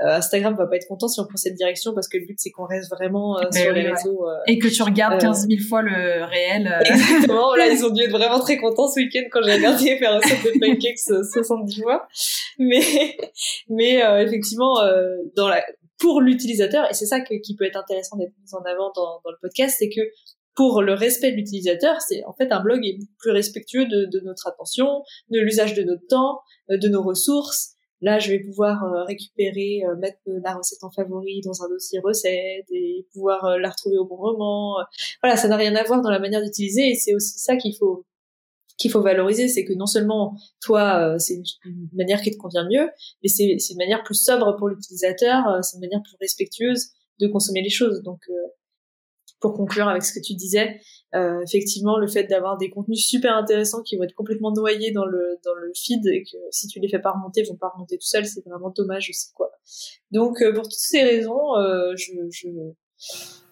Euh, 0.02 0.16
Instagram 0.16 0.56
va 0.56 0.66
pas 0.66 0.76
être 0.76 0.88
content 0.88 1.06
si 1.06 1.20
on 1.20 1.26
prend 1.26 1.36
cette 1.36 1.54
direction 1.54 1.94
parce 1.94 2.08
que 2.08 2.16
le 2.18 2.26
but 2.26 2.34
c'est 2.38 2.50
qu'on 2.50 2.64
reste 2.66 2.90
vraiment 2.90 3.38
euh, 3.38 3.42
sur 3.52 3.72
oui, 3.72 3.82
les 3.82 3.88
réseaux. 3.88 4.26
euh, 4.28 4.34
et 4.48 4.58
que 4.58 4.66
tu 4.66 4.82
regardes 4.82 5.14
Euh, 5.14 5.18
15 5.18 5.46
000 5.48 5.60
fois 5.68 5.82
le 5.82 6.24
réel 6.24 6.72
Exactement. 6.84 7.54
Là, 7.54 7.68
ils 7.72 7.84
ont 7.84 7.90
dû 7.90 8.02
être 8.02 8.10
vraiment 8.10 8.40
très 8.40 8.56
contents 8.56 8.88
ce 8.88 8.98
week-end 8.98 9.22
quand 9.30 9.40
j'ai 9.44 9.54
regardé 9.54 9.96
faire 9.98 10.16
recette 10.20 10.42
de 10.42 10.58
pancakes 10.58 10.98
euh, 11.10 11.22
70 11.22 11.82
fois. 11.82 12.08
Mais, 12.58 12.80
mais 13.68 14.02
euh, 14.04 14.24
effectivement, 14.26 14.80
euh, 14.80 15.16
dans 15.36 15.48
la, 15.48 15.62
pour 16.00 16.22
l'utilisateur, 16.22 16.90
et 16.90 16.94
c'est 16.94 17.06
ça 17.06 17.20
qui 17.20 17.54
peut 17.54 17.64
être 17.64 17.76
intéressant 17.76 18.16
d'être 18.16 18.32
mis 18.42 18.54
en 18.54 18.62
avant 18.62 18.90
dans, 18.96 19.20
le 19.26 19.36
podcast, 19.40 19.76
c'est 19.78 19.90
que 19.90 20.00
pour 20.56 20.82
le 20.82 20.94
respect 20.94 21.30
de 21.30 21.36
l'utilisateur, 21.36 22.00
c'est 22.00 22.24
en 22.24 22.32
fait 22.32 22.50
un 22.50 22.60
blog 22.60 22.84
est 22.84 22.98
plus 23.18 23.30
respectueux 23.30 23.86
de, 23.86 24.06
de 24.06 24.20
notre 24.20 24.48
attention, 24.48 25.02
de 25.30 25.38
l'usage 25.38 25.74
de 25.74 25.82
notre 25.82 26.06
temps, 26.08 26.40
euh, 26.70 26.78
de 26.78 26.88
nos 26.88 27.02
ressources. 27.02 27.74
Là, 28.00 28.18
je 28.18 28.30
vais 28.30 28.40
pouvoir 28.40 28.82
euh, 28.82 29.04
récupérer, 29.04 29.82
euh, 29.84 29.94
mettre 29.96 30.18
la 30.26 30.54
recette 30.54 30.82
en 30.82 30.90
favori 30.90 31.42
dans 31.44 31.62
un 31.62 31.68
dossier 31.68 32.00
recette 32.02 32.66
et 32.70 33.06
pouvoir 33.12 33.58
la 33.58 33.68
retrouver 33.68 33.98
au 33.98 34.06
bon 34.06 34.16
moment. 34.16 34.76
Voilà, 35.22 35.36
ça 35.36 35.48
n'a 35.48 35.56
rien 35.56 35.76
à 35.76 35.84
voir 35.84 36.00
dans 36.00 36.10
la 36.10 36.18
manière 36.18 36.42
d'utiliser 36.42 36.90
et 36.90 36.94
c'est 36.94 37.14
aussi 37.14 37.38
ça 37.38 37.56
qu'il 37.56 37.76
faut 37.76 38.06
qu'il 38.80 38.90
faut 38.90 39.02
valoriser, 39.02 39.46
c'est 39.48 39.64
que 39.64 39.74
non 39.74 39.86
seulement 39.86 40.36
toi, 40.62 41.14
euh, 41.14 41.18
c'est 41.18 41.34
une, 41.64 41.88
manière 41.92 42.22
qui 42.22 42.30
te 42.30 42.38
convient 42.38 42.66
mieux, 42.68 42.88
mais 43.22 43.28
c'est 43.28 43.56
une 43.70 43.76
manière 43.76 44.02
plus 44.02 44.14
sobre 44.14 44.56
pour 44.56 44.68
l'utilisateur, 44.68 45.46
euh, 45.46 45.58
c'est 45.62 45.76
une 45.76 45.82
manière 45.82 46.02
plus 46.02 46.16
respectueuse 46.20 46.88
de 47.20 47.26
consommer 47.28 47.62
les 47.62 47.70
choses. 47.70 48.02
Donc, 48.02 48.20
euh, 48.30 48.32
pour 49.40 49.54
conclure 49.54 49.88
avec 49.88 50.02
ce 50.02 50.12
que 50.12 50.24
tu 50.24 50.34
disais, 50.34 50.80
Euh, 51.12 51.40
effectivement, 51.42 51.98
le 51.98 52.06
fait 52.06 52.28
d'avoir 52.28 52.56
des 52.56 52.70
contenus 52.70 53.04
super 53.04 53.36
intéressants 53.36 53.82
qui 53.82 53.96
vont 53.96 54.04
être 54.04 54.14
complètement 54.14 54.52
noyés 54.52 54.92
dans 54.92 55.04
le 55.04 55.40
dans 55.42 55.54
le 55.54 55.72
feed 55.74 56.06
et 56.06 56.22
que 56.22 56.38
si 56.52 56.68
tu 56.68 56.78
les 56.78 56.88
fais 56.88 57.00
pas 57.00 57.10
remonter, 57.10 57.40
ils 57.40 57.48
vont 57.48 57.56
pas 57.56 57.70
remonter 57.74 57.96
tout 57.96 58.06
seuls, 58.06 58.26
c'est 58.26 58.44
vraiment 58.46 58.70
dommage 58.70 59.10
aussi 59.10 59.32
quoi. 59.34 59.50
Donc 60.12 60.40
euh, 60.40 60.54
pour 60.54 60.62
toutes 60.62 60.86
ces 60.92 61.02
raisons, 61.02 61.42
je, 61.96 62.12
je 62.30 62.48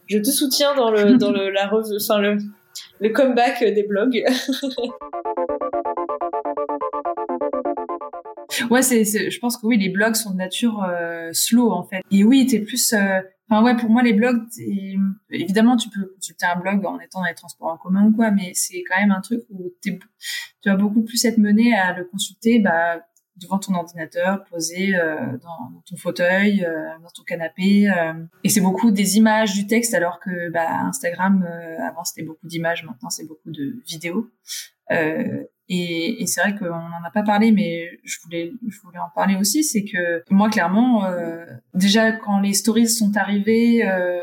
je 0.07 0.19
te 0.19 0.31
soutiens 0.31 0.77
dans 0.77 0.93
le 0.93 1.19
dans 1.19 1.33
le 1.33 1.51
la 1.51 1.67
revue, 1.67 1.97
enfin 2.01 2.19
le 2.21 2.39
le 3.01 3.09
comeback 3.11 3.63
des 3.63 3.85
blogs. 3.85 4.23
Ouais, 8.71 8.83
c'est, 8.83 9.05
je 9.05 9.39
pense 9.39 9.57
que 9.57 9.67
oui, 9.67 9.79
les 9.79 9.89
blogs 9.89 10.15
sont 10.15 10.33
de 10.33 10.37
nature 10.37 10.83
euh, 10.83 11.31
slow 11.33 11.71
en 11.71 11.85
fait. 11.85 12.03
Et 12.11 12.25
oui, 12.25 12.47
t'es 12.47 12.61
plus. 12.61 12.93
euh, 12.93 13.21
Enfin 13.51 13.63
ouais, 13.65 13.77
pour 13.77 13.89
moi 13.89 14.03
les 14.03 14.13
blogs, 14.13 14.43
évidemment 15.31 15.77
tu 15.79 15.89
peux 15.89 16.13
consulter 16.15 16.45
un 16.45 16.61
blog 16.61 16.85
en 16.85 16.99
étant 17.01 17.21
dans 17.21 17.27
les 17.27 17.35
transports 17.35 17.69
en 17.69 17.79
commun 17.79 18.05
ou 18.09 18.13
quoi, 18.13 18.31
mais 18.31 18.51
c'est 18.53 18.83
quand 18.87 19.01
même 19.01 19.11
un 19.11 19.23
truc 19.23 19.41
où 19.49 19.73
t'es, 19.81 19.99
tu 20.63 20.69
vas 20.69 20.77
beaucoup 20.77 21.03
plus 21.03 21.25
être 21.25 21.39
mené 21.39 21.75
à 21.75 21.97
le 21.97 22.05
consulter 22.05 22.59
bah, 22.59 23.01
devant 23.41 23.59
ton 23.59 23.75
ordinateur, 23.75 24.45
posé 24.51 24.95
euh, 24.97 25.17
dans, 25.43 25.81
ton 25.89 25.97
fauteuil, 25.97 26.65
euh, 26.65 26.85
dans 27.03 27.11
ton 27.11 27.23
canapé. 27.23 27.89
euh. 27.89 28.13
et 28.45 28.49
c'est 28.49 28.61
beaucoup 28.61 28.91
des 28.91 29.17
images, 29.17 29.55
du 29.55 29.67
texte, 29.67 29.95
alors 29.95 30.21
que 30.21 30.51
bah, 30.51 30.67
Instagram 30.83 31.47
avant 31.89 32.05
c'était 32.05 32.27
beaucoup 32.27 32.47
d'images, 32.47 32.85
maintenant 32.85 33.11
c'est 33.11 33.27
beaucoup 33.27 33.51
de 33.51 33.83
vidéos. 33.87 34.31
Euh, 34.91 35.45
et, 35.71 36.23
et 36.23 36.27
c'est 36.27 36.41
vrai 36.41 36.55
qu'on 36.57 36.65
n'en 36.65 37.05
a 37.07 37.11
pas 37.13 37.23
parlé, 37.23 37.53
mais 37.53 38.01
je 38.03 38.17
voulais, 38.23 38.53
je 38.67 38.81
voulais 38.81 38.99
en 38.99 39.11
parler 39.15 39.37
aussi. 39.37 39.63
C'est 39.63 39.85
que 39.85 40.23
moi, 40.31 40.49
clairement, 40.49 41.05
euh, 41.05 41.45
déjà 41.75 42.13
quand 42.13 42.41
les 42.41 42.55
stories 42.55 42.89
sont 42.89 43.15
arrivées, 43.19 43.87
euh, 43.87 44.19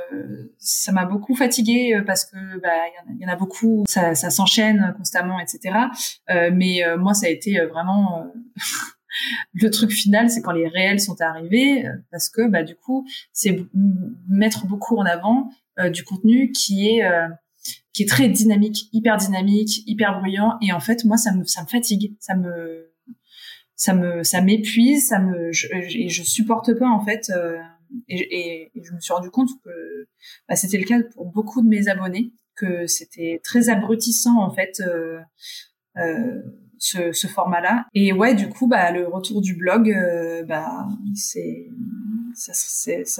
ça 0.57 0.91
m'a 0.91 1.05
beaucoup 1.05 1.35
fatiguée 1.35 2.01
parce 2.07 2.25
que 2.25 2.59
bah 2.59 2.69
il 3.11 3.21
y 3.21 3.25
en 3.25 3.31
a- 3.31 3.35
beaucoup, 3.35 3.83
ça, 3.87 4.15
ça 4.15 4.31
s'enchaîne 4.31 4.95
constamment, 4.97 5.39
etc. 5.39 5.75
Mais 6.51 6.81
moi, 6.97 7.13
ça 7.13 7.27
a 7.27 7.29
été 7.29 7.59
vraiment 7.65 8.25
le 9.53 9.69
truc 9.69 9.91
final, 9.91 10.29
c'est 10.29 10.41
quand 10.41 10.51
les 10.51 10.67
réels 10.67 10.99
sont 10.99 11.19
arrivés, 11.21 11.85
euh, 11.85 11.91
parce 12.11 12.29
que 12.29 12.47
bah 12.47 12.63
du 12.63 12.75
coup, 12.75 13.07
c'est 13.33 13.65
mettre 14.27 14.65
beaucoup 14.67 14.97
en 14.97 15.05
avant 15.05 15.49
euh, 15.79 15.89
du 15.89 16.03
contenu 16.03 16.51
qui 16.51 16.89
est 16.89 17.03
euh, 17.05 17.27
qui 17.93 18.03
est 18.03 18.07
très 18.09 18.29
dynamique, 18.29 18.89
hyper 18.93 19.17
dynamique, 19.17 19.83
hyper 19.87 20.19
bruyant. 20.19 20.57
Et 20.61 20.71
en 20.73 20.79
fait, 20.79 21.05
moi, 21.05 21.17
ça 21.17 21.33
me, 21.33 21.43
ça 21.45 21.63
me 21.63 21.67
fatigue, 21.67 22.15
ça 22.19 22.35
me, 22.35 22.91
ça 23.75 23.93
me, 23.93 24.23
ça 24.23 24.41
m'épuise, 24.41 25.07
ça 25.07 25.19
me, 25.19 25.51
je, 25.51 25.67
et 25.73 26.09
je 26.09 26.23
supporte 26.23 26.73
pas 26.77 26.89
en 26.89 27.03
fait. 27.03 27.29
euh, 27.35 27.57
et 28.09 28.71
je 28.83 28.93
me 28.93 28.99
suis 28.99 29.13
rendu 29.13 29.29
compte 29.29 29.49
que 29.63 30.07
bah, 30.49 30.55
c'était 30.55 30.77
le 30.77 30.85
cas 30.85 31.01
pour 31.13 31.25
beaucoup 31.27 31.61
de 31.61 31.67
mes 31.67 31.87
abonnés, 31.87 32.33
que 32.55 32.87
c'était 32.87 33.39
très 33.43 33.69
abrutissant 33.69 34.41
en 34.41 34.51
fait. 34.51 34.81
euh, 34.85 35.19
euh, 35.97 36.41
ce, 36.85 37.27
format-là. 37.27 37.85
Et 37.93 38.13
ouais 38.13 38.35
du 38.35 38.49
coup 38.49 38.67
bah 38.67 38.91
le 38.91 39.07
retour 39.07 39.41
du 39.41 39.55
blog 39.55 39.89
euh, 39.89 40.43
bah 40.43 40.87
c'est 41.15 41.67
ça, 42.35 42.53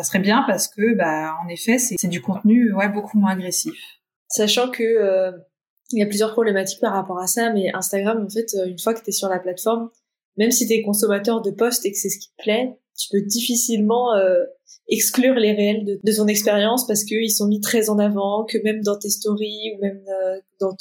serait 0.04 0.20
bien 0.20 0.44
parce 0.48 0.68
que 0.68 0.96
bah 0.96 1.36
en 1.44 1.48
effet 1.48 1.78
c'est 1.78 2.08
du 2.08 2.22
contenu 2.22 2.74
ouais 2.74 2.90
beaucoup 2.90 3.18
moins 3.18 3.32
agressif. 3.32 3.74
Sachant 4.28 4.70
que 4.70 4.84
euh, 4.84 5.32
il 5.92 6.00
y 6.00 6.04
a 6.04 6.08
plusieurs 6.08 6.34
problématiques 6.34 6.82
par 6.82 6.94
rapport 6.94 7.20
à 7.20 7.28
ça, 7.28 7.54
mais 7.54 7.70
Instagram, 7.74 8.26
en 8.26 8.30
fait, 8.30 8.56
euh, 8.56 8.66
une 8.66 8.80
fois 8.80 8.96
que 8.96 9.04
tu 9.04 9.10
es 9.10 9.12
sur 9.12 9.30
la 9.30 9.38
plateforme, 9.38 9.90
même 10.36 10.50
si 10.50 10.68
tu 10.68 10.74
es 10.74 10.82
consommateur 10.82 11.42
de 11.42 11.52
posts 11.52 11.86
et 11.86 11.92
que 11.92 11.98
c'est 11.98 12.10
ce 12.10 12.18
qui 12.18 12.30
te 12.30 12.44
plaît, 12.44 12.76
tu 12.98 13.08
peux 13.12 13.22
difficilement 13.22 14.16
exclure 14.88 15.36
les 15.36 15.54
réels 15.54 15.86
de, 15.86 16.16
ton 16.16 16.28
expérience 16.28 16.86
parce 16.88 17.04
qu'ils 17.04 17.32
sont 17.32 17.48
mis 17.48 17.60
très 17.60 17.90
en 17.90 17.98
avant, 17.98 18.46
que 18.46 18.58
même 18.64 18.82
dans 18.82 18.98
tes 18.98 19.10
stories 19.10 19.74
ou 19.76 19.82
même 19.82 20.04
euh, 20.08 20.40
dans 20.60 20.76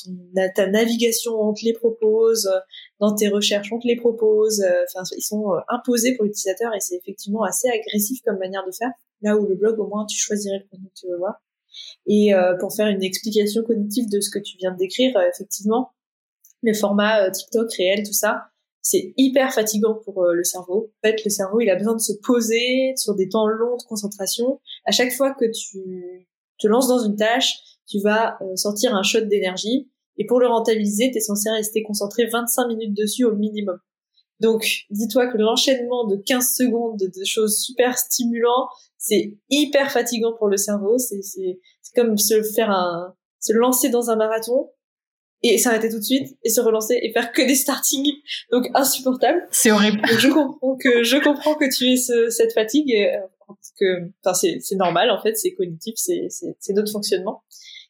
ta 0.55 0.67
navigation, 0.67 1.33
on 1.41 1.55
te 1.55 1.65
les 1.65 1.73
propose, 1.73 2.47
euh, 2.47 2.59
dans 3.01 3.15
tes 3.15 3.29
recherches, 3.29 3.73
on 3.73 3.79
te 3.79 3.87
les 3.87 3.97
propose. 3.97 4.61
euh, 4.61 4.85
Enfin, 4.95 5.03
ils 5.17 5.23
sont 5.23 5.53
imposés 5.69 6.15
pour 6.17 6.25
l'utilisateur 6.25 6.75
et 6.75 6.81
c'est 6.81 6.97
effectivement 6.97 7.43
assez 7.43 7.69
agressif 7.69 8.21
comme 8.25 8.39
manière 8.39 8.65
de 8.67 8.73
faire. 8.73 8.91
Là 9.23 9.37
où 9.37 9.47
le 9.47 9.55
blog, 9.55 9.79
au 9.79 9.87
moins, 9.87 10.05
tu 10.07 10.19
choisirais 10.19 10.59
le 10.59 10.69
contenu 10.71 10.89
que 10.89 11.01
tu 11.01 11.07
veux 11.09 11.19
voir. 11.19 11.43
Et 12.07 12.33
pour 12.61 12.73
faire 12.75 12.87
une 12.87 13.03
explication 13.03 13.63
cognitive 13.65 14.09
de 14.09 14.21
ce 14.21 14.31
que 14.31 14.39
tu 14.39 14.57
viens 14.59 14.73
de 14.73 14.77
décrire, 14.77 15.19
effectivement, 15.33 15.91
le 16.65 16.75
format 16.75 17.27
euh, 17.27 17.31
TikTok 17.31 17.73
réel, 17.75 18.03
tout 18.05 18.13
ça, 18.13 18.47
c'est 18.85 19.15
hyper 19.17 19.53
fatigant 19.53 19.95
pour 20.05 20.23
euh, 20.23 20.35
le 20.35 20.45
cerveau. 20.45 20.93
En 21.03 21.09
fait, 21.09 21.25
le 21.25 21.31
cerveau, 21.31 21.61
il 21.61 21.71
a 21.71 21.75
besoin 21.75 21.95
de 21.95 22.01
se 22.01 22.13
poser 22.23 22.93
sur 22.97 23.15
des 23.15 23.31
temps 23.31 23.49
longs 23.49 23.79
de 23.79 23.83
concentration. 23.89 24.61
À 24.85 24.93
chaque 24.93 25.11
fois 25.13 25.33
que 25.33 25.47
tu 25.47 26.29
te 26.59 26.67
lances 26.69 26.87
dans 26.87 27.03
une 27.03 27.17
tâche, 27.17 27.57
tu 27.89 27.99
vas 28.01 28.37
euh, 28.43 28.57
sortir 28.57 28.95
un 28.95 29.03
shot 29.03 29.23
d'énergie. 29.23 29.91
Et 30.19 30.27
pour 30.27 30.39
le 30.39 30.49
rentabiliser, 30.49 31.11
tu 31.11 31.17
es 31.17 31.21
censé 31.21 31.49
rester 31.51 31.83
concentré 31.83 32.27
25 32.27 32.69
minutes 32.69 32.95
dessus 32.95 33.25
au 33.25 33.35
minimum. 33.35 33.79
Donc, 34.41 34.85
dis-toi 34.91 35.29
que 35.29 35.39
l'enchaînement 35.39 36.07
de 36.07 36.17
15 36.17 36.55
secondes 36.55 36.99
de, 36.99 37.25
choses 37.25 37.57
super 37.57 37.97
stimulantes, 37.97 38.69
c'est 38.99 39.39
hyper 39.49 39.91
fatigant 39.91 40.35
pour 40.37 40.49
le 40.49 40.59
cerveau. 40.59 40.99
C'est 40.99 41.59
comme 41.97 42.19
se 42.19 42.43
faire 42.43 42.71
un, 42.71 43.15
se 43.41 43.55
lancer 43.55 43.89
dans 43.89 44.11
un 44.11 44.17
marathon 44.17 44.69
et 45.47 45.59
s'arrêter 45.59 45.89
tout 45.91 45.99
de 45.99 46.05
suite 46.05 46.37
et 46.43 46.49
se 46.51 46.61
relancer 46.61 46.99
et 47.03 47.13
faire 47.13 47.31
que 47.33 47.43
des 47.43 47.55
startings. 47.55 48.13
Donc, 48.51 48.69
insupportable. 48.75 49.47
c'est 49.51 49.71
horrible 49.71 49.99
Donc, 50.01 50.19
je 50.19 50.29
comprends 50.29 50.77
que, 50.77 51.03
je 51.05 51.17
comprends 51.19 51.55
que 51.55 51.67
tu 51.75 51.93
aies 51.93 51.97
ce- 51.97 52.31
cette 52.31 52.53
fatigue 52.53 52.93
euh, 52.95 53.19
parce 53.47 53.73
que, 53.79 54.09
enfin, 54.25 54.35
c'est, 54.35 54.59
c'est 54.61 54.77
normal, 54.77 55.11
en 55.11 55.21
fait, 55.21 55.37
c'est 55.37 55.53
cognitif, 55.53 55.95
c'est, 55.97 56.27
c'est, 56.31 56.57
c'est 56.61 56.73
notre 56.73 56.91
fonctionnement. 56.91 57.43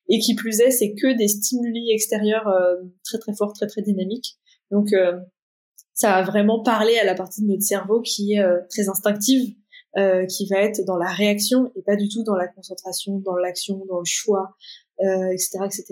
Et 0.08 0.18
qui 0.18 0.34
plus 0.34 0.60
est, 0.60 0.70
c'est 0.70 0.94
que 0.94 1.16
des 1.16 1.28
stimuli 1.28 1.90
extérieurs 1.90 2.48
euh, 2.48 2.74
très 3.04 3.18
très 3.18 3.32
forts, 3.34 3.52
très 3.54 3.66
très 3.68 3.80
dynamiques. 3.82 4.36
Donc, 4.70 4.92
euh, 4.92 5.12
ça 5.94 6.10
va 6.10 6.22
vraiment 6.22 6.60
parler 6.62 6.98
à 6.98 7.04
la 7.04 7.14
partie 7.14 7.40
de 7.42 7.46
notre 7.46 7.62
cerveau 7.62 8.00
qui 8.02 8.32
est 8.34 8.40
euh, 8.40 8.58
très 8.68 8.88
instinctive, 8.88 9.54
euh, 9.96 10.26
qui 10.26 10.46
va 10.46 10.58
être 10.58 10.84
dans 10.84 10.96
la 10.96 11.10
réaction 11.10 11.70
et 11.76 11.82
pas 11.82 11.96
du 11.96 12.08
tout 12.08 12.24
dans 12.24 12.34
la 12.34 12.48
concentration, 12.48 13.18
dans 13.18 13.36
l'action, 13.36 13.84
dans 13.88 13.98
le 13.98 14.04
choix, 14.04 14.56
euh, 15.00 15.32
etc., 15.32 15.58
etc. 15.64 15.84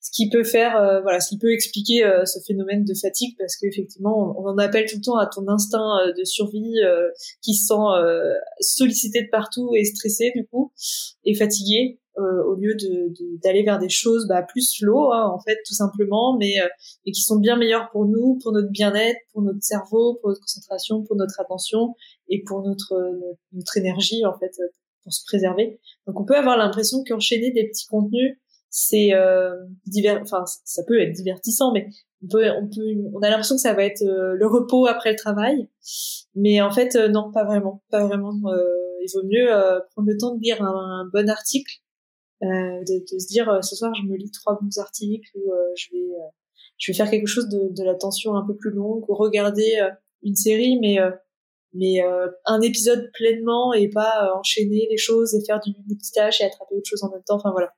Ce 0.00 0.10
qui 0.10 0.30
peut 0.30 0.44
faire, 0.44 0.76
euh, 0.76 1.00
voilà, 1.02 1.20
ce 1.20 1.28
qui 1.28 1.38
peut 1.38 1.52
expliquer 1.52 2.04
euh, 2.04 2.24
ce 2.24 2.38
phénomène 2.46 2.84
de 2.84 2.94
fatigue 2.94 3.36
parce 3.38 3.56
qu'effectivement, 3.56 4.34
on, 4.38 4.42
on 4.42 4.48
en 4.48 4.58
appelle 4.58 4.86
tout 4.88 4.96
le 4.96 5.02
temps 5.02 5.18
à 5.18 5.26
ton 5.26 5.46
instinct 5.48 5.98
euh, 6.00 6.12
de 6.12 6.24
survie 6.24 6.80
euh, 6.82 7.08
qui 7.42 7.54
se 7.54 7.66
sent 7.66 8.34
sollicité 8.60 9.22
de 9.22 9.28
partout 9.30 9.74
et 9.74 9.84
stressé 9.84 10.32
du 10.34 10.46
coup 10.46 10.72
et 11.24 11.34
fatigué 11.34 11.98
euh, 12.18 12.42
au 12.44 12.54
lieu 12.54 12.74
de 12.74 13.08
de- 13.08 13.38
d'aller 13.42 13.62
vers 13.64 13.78
des 13.78 13.88
choses 13.88 14.26
bah, 14.28 14.42
plus 14.42 14.62
slow 14.76 15.12
hein, 15.12 15.26
en 15.34 15.40
fait 15.40 15.58
tout 15.66 15.74
simplement, 15.74 16.36
mais 16.38 16.60
euh, 16.60 16.68
et 17.06 17.12
qui 17.12 17.22
sont 17.22 17.38
bien 17.38 17.56
meilleures 17.56 17.90
pour 17.90 18.06
nous, 18.06 18.38
pour 18.42 18.52
notre 18.52 18.70
bien-être, 18.70 19.18
pour 19.32 19.42
notre 19.42 19.62
cerveau, 19.62 20.14
pour 20.20 20.30
notre 20.30 20.40
concentration, 20.40 21.02
pour 21.02 21.16
notre 21.16 21.40
attention 21.40 21.94
et 22.28 22.42
pour 22.46 22.62
notre 22.62 22.94
notre, 22.94 23.38
notre 23.52 23.76
énergie 23.76 24.24
en 24.26 24.38
fait 24.38 24.52
euh, 24.60 24.66
pour 25.02 25.12
se 25.12 25.22
préserver. 25.26 25.80
Donc 26.06 26.18
on 26.20 26.24
peut 26.24 26.36
avoir 26.36 26.56
l'impression 26.56 27.04
qu'enchaîner 27.06 27.50
des 27.52 27.68
petits 27.68 27.86
contenus 27.86 28.38
c'est 28.76 29.14
euh, 29.14 29.52
divers 29.86 30.18
enfin 30.22 30.42
ça 30.64 30.82
peut 30.82 31.00
être 31.00 31.12
divertissant 31.12 31.70
mais 31.72 31.88
on 32.24 32.26
peut 32.28 32.50
on 32.60 32.66
peut 32.66 32.82
on 33.14 33.20
a 33.20 33.30
l'impression 33.30 33.54
que 33.54 33.60
ça 33.60 33.72
va 33.72 33.84
être 33.84 34.02
euh, 34.02 34.34
le 34.34 34.46
repos 34.48 34.86
après 34.86 35.10
le 35.12 35.16
travail 35.16 35.68
mais 36.34 36.60
en 36.60 36.72
fait 36.72 36.96
euh, 36.96 37.06
non 37.08 37.30
pas 37.30 37.44
vraiment 37.44 37.82
pas 37.90 38.04
vraiment 38.04 38.32
euh, 38.46 38.64
il 39.00 39.08
vaut 39.14 39.24
mieux 39.28 39.52
euh, 39.54 39.78
prendre 39.92 40.08
le 40.08 40.16
temps 40.16 40.34
de 40.34 40.40
lire 40.40 40.60
un, 40.60 41.02
un 41.02 41.08
bon 41.12 41.28
article 41.30 41.72
euh, 41.72 41.83
de, 42.42 42.98
de 43.00 43.18
se 43.18 43.26
dire 43.26 43.48
euh, 43.48 43.60
ce 43.62 43.76
soir 43.76 43.94
je 43.94 44.02
me 44.02 44.16
lis 44.16 44.30
trois 44.30 44.58
bons 44.60 44.78
articles 44.78 45.30
ou 45.36 45.52
euh, 45.52 45.72
je 45.76 45.88
vais 45.92 46.14
euh, 46.14 46.28
je 46.78 46.90
vais 46.90 46.96
faire 46.96 47.10
quelque 47.10 47.26
chose 47.26 47.48
de, 47.48 47.68
de 47.70 47.84
l'attention 47.84 48.34
un 48.34 48.44
peu 48.46 48.56
plus 48.56 48.70
longue 48.70 49.08
ou 49.08 49.14
regarder 49.14 49.78
euh, 49.80 49.90
une 50.22 50.36
série 50.36 50.78
mais 50.80 50.98
euh, 50.98 51.10
mais 51.72 52.02
euh, 52.02 52.28
un 52.44 52.60
épisode 52.60 53.10
pleinement 53.14 53.72
et 53.72 53.88
pas 53.88 54.26
euh, 54.26 54.38
enchaîner 54.38 54.86
les 54.90 54.96
choses 54.96 55.34
et 55.34 55.44
faire 55.44 55.60
du 55.60 55.72
multitâche 55.88 56.40
et 56.40 56.44
attraper 56.44 56.76
autre 56.76 56.88
chose 56.88 57.02
en 57.02 57.10
même 57.10 57.22
temps. 57.26 57.36
Enfin 57.36 57.50
voilà. 57.50 57.72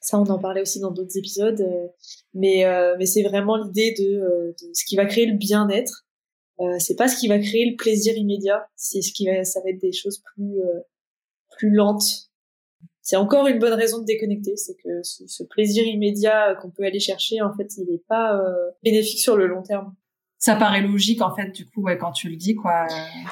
Ça 0.00 0.18
on 0.18 0.24
en 0.26 0.38
parlait 0.38 0.62
aussi 0.62 0.80
dans 0.80 0.92
d'autres 0.92 1.16
épisodes 1.18 1.60
euh, 1.60 1.88
mais 2.34 2.64
euh, 2.64 2.94
mais 2.98 3.06
c'est 3.06 3.22
vraiment 3.22 3.56
l'idée 3.56 3.94
de, 3.98 4.18
euh, 4.18 4.52
de 4.62 4.70
ce 4.72 4.84
qui 4.86 4.96
va 4.96 5.06
créer 5.06 5.26
le 5.26 5.36
bien-être. 5.36 6.06
Euh, 6.60 6.78
c'est 6.78 6.96
pas 6.96 7.08
ce 7.08 7.18
qui 7.18 7.28
va 7.28 7.38
créer 7.38 7.70
le 7.70 7.76
plaisir 7.76 8.16
immédiat 8.16 8.66
c'est 8.76 9.02
ce 9.02 9.12
qui 9.12 9.26
va 9.26 9.44
ça 9.44 9.60
va 9.60 9.70
être 9.70 9.80
des 9.80 9.92
choses 9.92 10.22
plus 10.34 10.60
euh, 10.62 10.80
plus 11.58 11.70
lentes 11.70 12.25
c'est 13.08 13.16
encore 13.16 13.46
une 13.46 13.60
bonne 13.60 13.72
raison 13.74 14.00
de 14.00 14.04
déconnecter 14.04 14.56
c'est 14.56 14.74
que 14.82 15.02
ce, 15.02 15.22
ce 15.28 15.44
plaisir 15.44 15.84
immédiat 15.86 16.56
qu'on 16.60 16.70
peut 16.70 16.82
aller 16.84 16.98
chercher 17.00 17.40
en 17.40 17.52
fait 17.56 17.68
il 17.78 17.84
n'est 17.90 18.02
pas 18.08 18.34
euh, 18.36 18.52
bénéfique 18.82 19.20
sur 19.20 19.36
le 19.36 19.46
long 19.46 19.62
terme 19.62 19.94
ça 20.38 20.54
paraît 20.56 20.82
logique 20.82 21.22
en 21.22 21.34
fait 21.34 21.50
du 21.52 21.64
coup 21.66 21.82
ouais 21.84 21.96
quand 21.98 22.12
tu 22.12 22.28
le 22.28 22.36
dis 22.36 22.54
quoi 22.54 22.86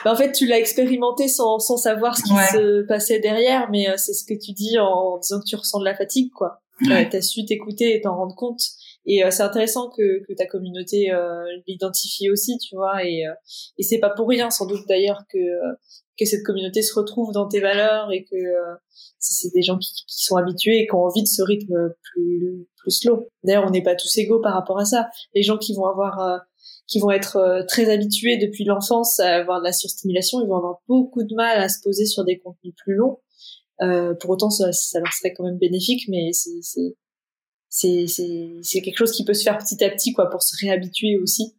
Bah, 0.05 0.13
en 0.13 0.17
fait, 0.17 0.33
tu 0.33 0.47
l'as 0.47 0.59
expérimenté 0.59 1.29
sans, 1.29 1.59
sans 1.59 1.77
savoir 1.77 2.17
ce 2.17 2.23
qui 2.23 2.33
Ouais. 2.33 2.47
se 2.53 2.83
passait 2.87 3.21
derrière, 3.21 3.69
mais 3.71 3.89
euh, 3.91 3.95
c'est 3.99 4.15
ce 4.15 4.25
que 4.25 4.33
tu 4.33 4.53
dis 4.53 4.79
en 4.79 5.19
disant 5.19 5.39
que 5.41 5.45
tu 5.45 5.55
ressens 5.57 5.81
de 5.81 5.85
la 5.85 5.95
fatigue, 5.95 6.31
quoi. 6.33 6.63
Euh, 6.91 7.05
T'as 7.11 7.21
su 7.21 7.45
t'écouter 7.45 7.95
et 7.95 8.01
t'en 8.01 8.17
rendre 8.17 8.35
compte. 8.35 8.61
Et 9.07 9.25
euh, 9.25 9.31
c'est 9.31 9.43
intéressant 9.43 9.91
que, 9.91 10.25
que 10.27 10.33
ta 10.35 10.47
communauté 10.47 11.11
euh, 11.11 11.45
l'identifie 11.67 12.31
aussi, 12.31 12.57
tu 12.59 12.75
vois. 12.75 13.05
Et, 13.05 13.27
euh, 13.27 13.33
et 13.79 13.83
c'est 13.83 13.99
pas 13.99 14.11
pour 14.11 14.29
rien, 14.29 14.51
sans 14.51 14.67
doute 14.67 14.87
d'ailleurs, 14.89 15.23
que 15.33 15.39
que 16.17 16.25
cette 16.25 16.45
communauté 16.45 16.81
se 16.81 16.95
retrouve 16.95 17.33
dans 17.33 17.49
tes 17.49 17.59
valeurs 17.59 18.13
et 18.13 18.23
que 18.23 18.37
c'est 19.19 19.53
des 19.53 19.63
gens 19.63 19.79
qui, 19.79 19.91
qui, 20.07 20.25
sont 20.25 20.37
habitués 20.37 20.79
et 20.79 20.87
qui 20.87 20.95
ont 20.95 21.03
envie 21.03 21.25
de 21.25 21.29
ce 21.29 21.43
rythme 21.43 21.93
plus 22.03 22.69
plus 22.77 22.93
slow. 22.93 23.29
D'ailleurs, 23.43 23.65
on 23.67 23.71
n'est 23.71 23.83
pas 23.83 23.97
tous 23.97 24.17
égaux 24.19 24.41
par 24.41 24.55
rapport 24.55 24.79
à 24.79 24.85
ça. 24.85 25.09
Les 25.35 25.43
gens 25.43 25.59
qui 25.59 25.75
vont 25.75 25.87
avoir 25.87 26.41
qui 26.87 27.01
vont 27.01 27.11
être 27.11 27.65
très 27.67 27.91
habitués 27.91 28.37
depuis 28.37 28.65
l'enfance 28.65 29.19
à 29.19 29.39
avoir 29.39 29.59
de 29.59 29.65
la 29.65 29.73
surstimulation, 29.73 30.41
ils 30.41 30.47
vont 30.47 30.59
avoir 30.59 30.83
beaucoup 30.87 31.25
de 31.25 31.35
mal 31.35 31.59
à 31.59 31.69
se 31.69 31.81
poser 31.83 32.07
sur 32.07 32.23
des 32.25 32.39
contenus 32.39 32.75
plus 32.77 32.95
longs. 32.95 33.19
Euh, 33.83 34.15
pour 34.15 34.31
autant, 34.31 34.51
ça, 34.51 34.73
ça, 34.73 35.01
leur 35.01 35.13
serait 35.13 35.33
quand 35.35 35.45
même 35.45 35.59
bénéfique, 35.59 36.05
mais 36.09 36.31
c'est 36.33 36.95
c'est 37.75 38.07
c'est 38.63 38.81
quelque 38.83 38.97
chose 38.97 39.11
qui 39.11 39.25
peut 39.25 39.35
se 39.35 39.43
faire 39.43 39.59
petit 39.59 39.83
à 39.83 39.91
petit, 39.91 40.13
quoi, 40.13 40.31
pour 40.31 40.43
se 40.43 40.55
réhabituer 40.61 41.19
aussi. 41.19 41.55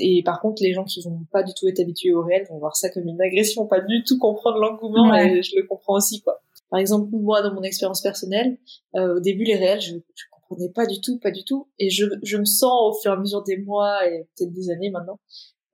Et 0.00 0.24
par 0.24 0.40
contre, 0.40 0.60
les 0.60 0.72
gens 0.72 0.82
qui 0.82 1.00
vont 1.02 1.20
pas 1.30 1.44
du 1.44 1.52
tout 1.54 1.68
être 1.68 1.78
habitués 1.78 2.12
au 2.12 2.22
réel 2.22 2.44
vont 2.50 2.58
voir 2.58 2.74
ça 2.74 2.90
comme 2.90 3.06
une 3.06 3.20
agression, 3.20 3.64
pas 3.66 3.80
du 3.80 4.02
tout 4.02 4.18
comprendre 4.18 4.58
l'engouement, 4.58 5.14
et 5.14 5.40
je 5.42 5.52
le 5.54 5.64
comprends 5.68 5.94
aussi, 5.94 6.20
quoi. 6.20 6.42
Par 6.68 6.80
exemple, 6.80 7.08
moi, 7.12 7.42
dans 7.42 7.54
mon 7.54 7.62
expérience 7.62 8.02
personnelle, 8.02 8.58
euh, 8.96 9.16
au 9.16 9.20
début, 9.20 9.44
les 9.44 9.54
réels, 9.54 9.80
je, 9.80 9.94
je 9.94 10.24
comprenais 10.32 10.70
pas 10.70 10.84
du 10.84 11.00
tout, 11.00 11.20
pas 11.20 11.30
du 11.30 11.44
tout, 11.44 11.68
et 11.78 11.90
je, 11.90 12.06
je 12.24 12.36
me 12.36 12.44
sens 12.44 12.72
au 12.82 13.00
fur 13.00 13.12
et 13.12 13.14
à 13.14 13.18
mesure 13.18 13.44
des 13.44 13.56
mois 13.58 14.04
et 14.08 14.26
peut-être 14.36 14.52
des 14.52 14.70
années 14.70 14.90
maintenant, 14.90 15.20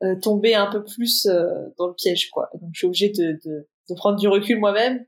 euh, 0.03 0.15
tomber 0.21 0.55
un 0.55 0.71
peu 0.71 0.85
plus 0.85 1.25
euh, 1.25 1.47
dans 1.79 1.87
le 1.87 1.95
piège, 1.95 2.29
quoi. 2.31 2.51
Donc, 2.61 2.71
je 2.75 2.81
suis 2.81 2.87
obligée 2.87 3.09
de, 3.09 3.39
de, 3.43 3.67
de 3.89 3.95
prendre 3.95 4.19
du 4.19 4.29
recul 4.29 4.59
moi-même 4.59 5.05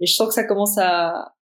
mais 0.00 0.06
je 0.06 0.14
sens 0.14 0.28
que 0.28 0.34
ça 0.34 0.44
commence 0.44 0.78
à 0.78 1.34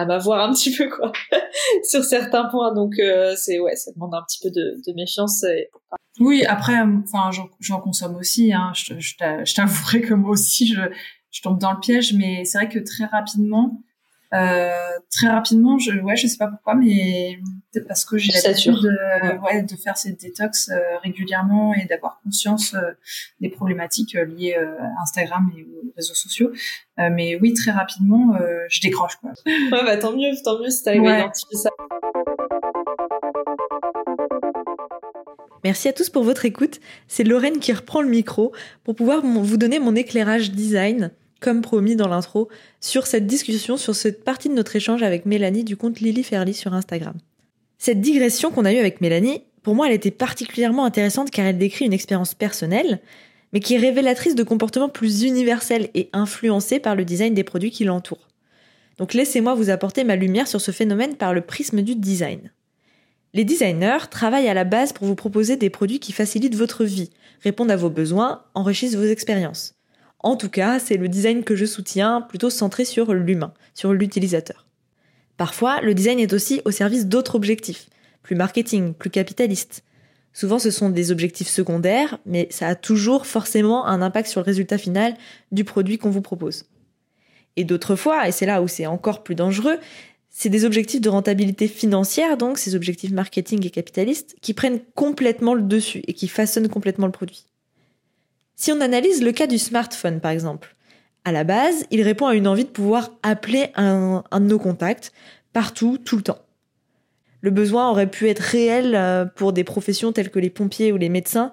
à 0.00 0.06
m'avoir 0.06 0.48
un 0.48 0.52
petit 0.52 0.74
peu 0.74 0.88
quoi 0.88 1.12
sur 1.84 2.04
certains 2.04 2.46
points. 2.46 2.74
Donc 2.74 2.98
euh, 2.98 3.34
c'est 3.36 3.58
ouais 3.58 3.76
ça 3.76 3.92
demande 3.92 4.14
un 4.14 4.22
petit 4.22 4.38
peu 4.42 4.50
de, 4.50 4.92
méfiance 4.94 5.44
oui 6.18 6.44
après 6.44 6.74
enfin 6.80 7.30
j'en 7.60 7.80
consomme 7.80 8.16
aussi 8.16 8.52
hein. 8.52 8.72
Je, 8.74 8.98
je 8.98 9.54
t'avouerai 9.54 10.00
que 10.00 10.14
moi 10.14 10.30
aussi 10.30 10.66
je 10.66 10.80
je 11.30 11.42
tombe 11.42 11.58
dans 11.58 11.72
le 11.72 11.80
piège. 11.80 12.14
Mais 12.14 12.44
c'est 12.44 12.58
vrai 12.58 12.68
que 12.68 12.78
très 12.78 13.04
rapidement 13.06 13.72
euh, 13.72 13.89
très 14.30 15.28
rapidement, 15.28 15.78
je, 15.78 15.92
ouais, 16.00 16.16
je 16.16 16.26
sais 16.26 16.36
pas 16.36 16.46
pourquoi, 16.46 16.74
mais 16.74 17.38
peut-être 17.72 17.86
parce 17.86 18.04
que 18.04 18.18
j'ai 18.18 18.32
l'habitude 18.32 18.74
de, 18.74 19.38
ouais. 19.42 19.62
de 19.62 19.76
faire 19.76 19.96
ces 19.96 20.12
détox 20.12 20.68
euh, 20.68 20.78
régulièrement 21.02 21.74
et 21.74 21.86
d'avoir 21.86 22.20
conscience 22.22 22.74
euh, 22.74 22.92
des 23.40 23.48
problématiques 23.48 24.14
euh, 24.16 24.24
liées 24.24 24.54
à 24.54 25.02
Instagram 25.02 25.50
et 25.56 25.62
aux 25.62 25.92
réseaux 25.96 26.14
sociaux. 26.14 26.52
mais 26.96 27.36
oui, 27.40 27.54
très 27.54 27.70
rapidement, 27.70 28.36
je 28.68 28.80
décroche 28.80 29.16
quoi. 29.16 29.32
Ouais, 29.46 29.84
bah 29.84 29.96
tant 29.96 30.12
mieux, 30.12 30.30
tant 30.44 30.58
mieux 30.58 30.70
si 30.70 30.82
t'arrives 30.82 31.02
ouais. 31.02 31.12
à 31.12 31.18
identifier 31.20 31.56
ça. 31.56 31.70
Merci 35.64 35.88
à 35.88 35.92
tous 35.92 36.08
pour 36.08 36.22
votre 36.22 36.44
écoute. 36.46 36.80
C'est 37.06 37.24
Lorraine 37.24 37.58
qui 37.58 37.72
reprend 37.72 38.00
le 38.00 38.08
micro 38.08 38.52
pour 38.84 38.94
pouvoir 38.94 39.22
vous 39.22 39.56
donner 39.56 39.78
mon 39.78 39.94
éclairage 39.94 40.52
design 40.52 41.10
comme 41.40 41.62
promis 41.62 41.96
dans 41.96 42.08
l'intro, 42.08 42.48
sur 42.80 43.06
cette 43.06 43.26
discussion, 43.26 43.76
sur 43.76 43.94
cette 43.94 44.24
partie 44.24 44.48
de 44.48 44.54
notre 44.54 44.76
échange 44.76 45.02
avec 45.02 45.26
Mélanie 45.26 45.64
du 45.64 45.76
compte 45.76 46.00
Lily 46.00 46.22
Fairly 46.22 46.54
sur 46.54 46.74
Instagram. 46.74 47.14
Cette 47.78 48.00
digression 48.00 48.50
qu'on 48.50 48.66
a 48.66 48.72
eue 48.72 48.78
avec 48.78 49.00
Mélanie, 49.00 49.42
pour 49.62 49.74
moi, 49.74 49.88
elle 49.88 49.94
était 49.94 50.10
particulièrement 50.10 50.84
intéressante 50.84 51.30
car 51.30 51.46
elle 51.46 51.58
décrit 51.58 51.86
une 51.86 51.92
expérience 51.92 52.34
personnelle, 52.34 53.00
mais 53.52 53.60
qui 53.60 53.74
est 53.74 53.78
révélatrice 53.78 54.34
de 54.34 54.42
comportements 54.42 54.88
plus 54.88 55.22
universels 55.22 55.88
et 55.94 56.08
influencés 56.12 56.78
par 56.78 56.94
le 56.94 57.04
design 57.04 57.34
des 57.34 57.44
produits 57.44 57.70
qui 57.70 57.84
l'entourent. 57.84 58.28
Donc 58.98 59.14
laissez-moi 59.14 59.54
vous 59.54 59.70
apporter 59.70 60.04
ma 60.04 60.16
lumière 60.16 60.46
sur 60.46 60.60
ce 60.60 60.72
phénomène 60.72 61.16
par 61.16 61.32
le 61.32 61.40
prisme 61.40 61.82
du 61.82 61.94
design. 61.94 62.52
Les 63.32 63.44
designers 63.44 64.08
travaillent 64.10 64.48
à 64.48 64.54
la 64.54 64.64
base 64.64 64.92
pour 64.92 65.06
vous 65.06 65.14
proposer 65.14 65.56
des 65.56 65.70
produits 65.70 66.00
qui 66.00 66.12
facilitent 66.12 66.56
votre 66.56 66.84
vie, 66.84 67.10
répondent 67.42 67.70
à 67.70 67.76
vos 67.76 67.90
besoins, 67.90 68.42
enrichissent 68.54 68.96
vos 68.96 69.04
expériences. 69.04 69.79
En 70.22 70.36
tout 70.36 70.50
cas, 70.50 70.78
c'est 70.78 70.96
le 70.96 71.08
design 71.08 71.44
que 71.44 71.56
je 71.56 71.64
soutiens, 71.64 72.20
plutôt 72.20 72.50
centré 72.50 72.84
sur 72.84 73.14
l'humain, 73.14 73.54
sur 73.74 73.92
l'utilisateur. 73.92 74.66
Parfois, 75.38 75.80
le 75.80 75.94
design 75.94 76.20
est 76.20 76.34
aussi 76.34 76.60
au 76.66 76.70
service 76.70 77.06
d'autres 77.06 77.36
objectifs, 77.36 77.88
plus 78.22 78.36
marketing, 78.36 78.92
plus 78.92 79.08
capitalistes. 79.08 79.82
Souvent, 80.34 80.58
ce 80.58 80.70
sont 80.70 80.90
des 80.90 81.10
objectifs 81.10 81.48
secondaires, 81.48 82.18
mais 82.26 82.46
ça 82.50 82.68
a 82.68 82.74
toujours 82.74 83.26
forcément 83.26 83.86
un 83.86 84.02
impact 84.02 84.28
sur 84.28 84.42
le 84.42 84.44
résultat 84.44 84.78
final 84.78 85.14
du 85.50 85.64
produit 85.64 85.96
qu'on 85.96 86.10
vous 86.10 86.20
propose. 86.20 86.66
Et 87.56 87.64
d'autres 87.64 87.96
fois, 87.96 88.28
et 88.28 88.32
c'est 88.32 88.46
là 88.46 88.62
où 88.62 88.68
c'est 88.68 88.86
encore 88.86 89.22
plus 89.22 89.34
dangereux, 89.34 89.78
c'est 90.28 90.48
des 90.48 90.64
objectifs 90.64 91.00
de 91.00 91.08
rentabilité 91.08 91.66
financière, 91.66 92.36
donc 92.36 92.58
ces 92.58 92.76
objectifs 92.76 93.10
marketing 93.10 93.66
et 93.66 93.70
capitalistes, 93.70 94.36
qui 94.40 94.54
prennent 94.54 94.80
complètement 94.94 95.54
le 95.54 95.62
dessus 95.62 96.02
et 96.06 96.12
qui 96.12 96.28
façonnent 96.28 96.68
complètement 96.68 97.06
le 97.06 97.12
produit. 97.12 97.49
Si 98.60 98.70
on 98.72 98.82
analyse 98.82 99.22
le 99.22 99.32
cas 99.32 99.46
du 99.46 99.56
smartphone, 99.56 100.20
par 100.20 100.32
exemple, 100.32 100.76
à 101.24 101.32
la 101.32 101.44
base, 101.44 101.86
il 101.90 102.02
répond 102.02 102.26
à 102.26 102.34
une 102.34 102.46
envie 102.46 102.66
de 102.66 102.68
pouvoir 102.68 103.10
appeler 103.22 103.70
un, 103.74 104.22
de 104.34 104.38
nos 104.40 104.58
contacts 104.58 105.12
partout, 105.54 105.96
tout 105.96 106.18
le 106.18 106.22
temps. 106.22 106.44
Le 107.40 107.50
besoin 107.50 107.90
aurait 107.90 108.10
pu 108.10 108.28
être 108.28 108.40
réel 108.40 108.94
euh, 108.94 109.24
pour 109.24 109.54
des 109.54 109.64
professions 109.64 110.12
telles 110.12 110.30
que 110.30 110.38
les 110.38 110.50
pompiers 110.50 110.92
ou 110.92 110.98
les 110.98 111.08
médecins, 111.08 111.52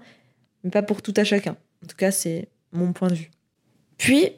mais 0.66 0.70
pas 0.70 0.82
pour 0.82 1.02
tout 1.02 1.14
à 1.16 1.24
chacun. 1.24 1.56
En 1.82 1.88
tout 1.88 1.96
cas, 1.96 2.12
c'est 2.12 2.50
mon 2.74 2.92
point 2.92 3.08
de 3.08 3.16
vue. 3.16 3.32
Puis, 3.98 4.32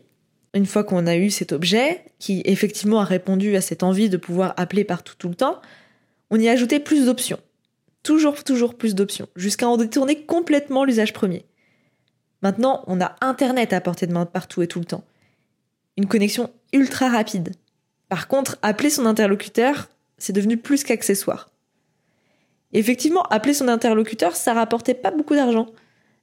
une 0.53 0.67
fois 0.67 0.83
qu'on 0.83 1.07
a 1.07 1.17
eu 1.17 1.31
cet 1.31 1.53
objet, 1.53 2.03
qui 2.19 2.43
effectivement 2.45 2.99
a 2.99 3.03
répondu 3.03 3.55
à 3.55 3.61
cette 3.61 3.81
envie 3.81 4.09
de 4.09 4.17
pouvoir 4.17 4.53
appeler 4.57 4.83
partout 4.83 5.15
tout 5.17 5.29
le 5.29 5.35
temps, 5.35 5.59
on 6.29 6.39
y 6.39 6.47
a 6.47 6.51
ajouté 6.51 6.79
plus 6.79 7.07
d'options. 7.07 7.39
Toujours, 8.03 8.43
toujours 8.43 8.75
plus 8.75 8.93
d'options, 8.93 9.27
jusqu'à 9.35 9.67
en 9.67 9.77
détourner 9.77 10.21
complètement 10.21 10.85
l'usage 10.85 11.13
premier. 11.13 11.45
Maintenant, 12.41 12.83
on 12.87 13.01
a 13.01 13.15
Internet 13.21 13.73
à 13.73 13.81
portée 13.81 14.07
de 14.07 14.13
main 14.13 14.25
partout 14.25 14.61
et 14.61 14.67
tout 14.67 14.79
le 14.79 14.85
temps. 14.85 15.03
Une 15.97 16.07
connexion 16.07 16.49
ultra 16.71 17.09
rapide. 17.09 17.51
Par 18.07 18.27
contre, 18.27 18.57
appeler 18.61 18.89
son 18.89 19.05
interlocuteur, 19.05 19.89
c'est 20.17 20.33
devenu 20.33 20.57
plus 20.57 20.83
qu'accessoire. 20.83 21.49
Effectivement, 22.73 23.23
appeler 23.23 23.53
son 23.53 23.67
interlocuteur, 23.67 24.35
ça 24.35 24.53
rapportait 24.53 24.93
pas 24.93 25.11
beaucoup 25.11 25.35
d'argent. 25.35 25.67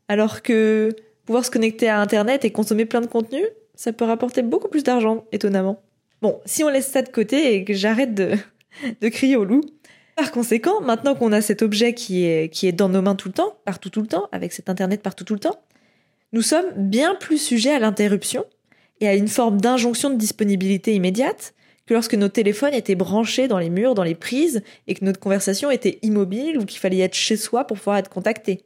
Alors 0.08 0.42
que 0.42 0.94
pouvoir 1.24 1.44
se 1.44 1.50
connecter 1.50 1.88
à 1.88 2.00
Internet 2.00 2.44
et 2.44 2.52
consommer 2.52 2.86
plein 2.86 3.00
de 3.00 3.06
contenu, 3.06 3.42
ça 3.74 3.92
peut 3.92 4.04
rapporter 4.04 4.42
beaucoup 4.42 4.68
plus 4.68 4.84
d'argent, 4.84 5.24
étonnamment. 5.32 5.82
Bon, 6.22 6.40
si 6.46 6.64
on 6.64 6.68
laisse 6.68 6.88
ça 6.88 7.02
de 7.02 7.08
côté 7.08 7.54
et 7.54 7.64
que 7.64 7.74
j'arrête 7.74 8.14
de, 8.14 8.32
de 9.00 9.08
crier 9.08 9.36
au 9.36 9.44
loup, 9.44 9.62
par 10.16 10.30
conséquent, 10.30 10.80
maintenant 10.80 11.14
qu'on 11.14 11.32
a 11.32 11.42
cet 11.42 11.60
objet 11.60 11.92
qui 11.92 12.24
est, 12.24 12.48
qui 12.48 12.66
est 12.66 12.72
dans 12.72 12.88
nos 12.88 13.02
mains 13.02 13.16
tout 13.16 13.28
le 13.28 13.34
temps, 13.34 13.58
partout 13.64 13.90
tout 13.90 14.00
le 14.00 14.06
temps, 14.06 14.28
avec 14.32 14.52
cet 14.52 14.70
Internet 14.70 15.02
partout 15.02 15.24
tout 15.24 15.34
le 15.34 15.40
temps, 15.40 15.60
nous 16.36 16.42
sommes 16.42 16.70
bien 16.76 17.14
plus 17.14 17.38
sujets 17.38 17.72
à 17.72 17.78
l'interruption 17.78 18.44
et 19.00 19.08
à 19.08 19.14
une 19.14 19.26
forme 19.26 19.58
d'injonction 19.58 20.10
de 20.10 20.16
disponibilité 20.16 20.94
immédiate 20.94 21.54
que 21.86 21.94
lorsque 21.94 22.12
nos 22.12 22.28
téléphones 22.28 22.74
étaient 22.74 22.94
branchés 22.94 23.48
dans 23.48 23.58
les 23.58 23.70
murs, 23.70 23.94
dans 23.94 24.02
les 24.02 24.14
prises, 24.14 24.62
et 24.86 24.92
que 24.92 25.02
notre 25.02 25.18
conversation 25.18 25.70
était 25.70 25.98
immobile 26.02 26.58
ou 26.58 26.66
qu'il 26.66 26.78
fallait 26.78 26.98
être 26.98 27.14
chez 27.14 27.38
soi 27.38 27.66
pour 27.66 27.78
pouvoir 27.78 27.96
être 27.96 28.10
contacté. 28.10 28.64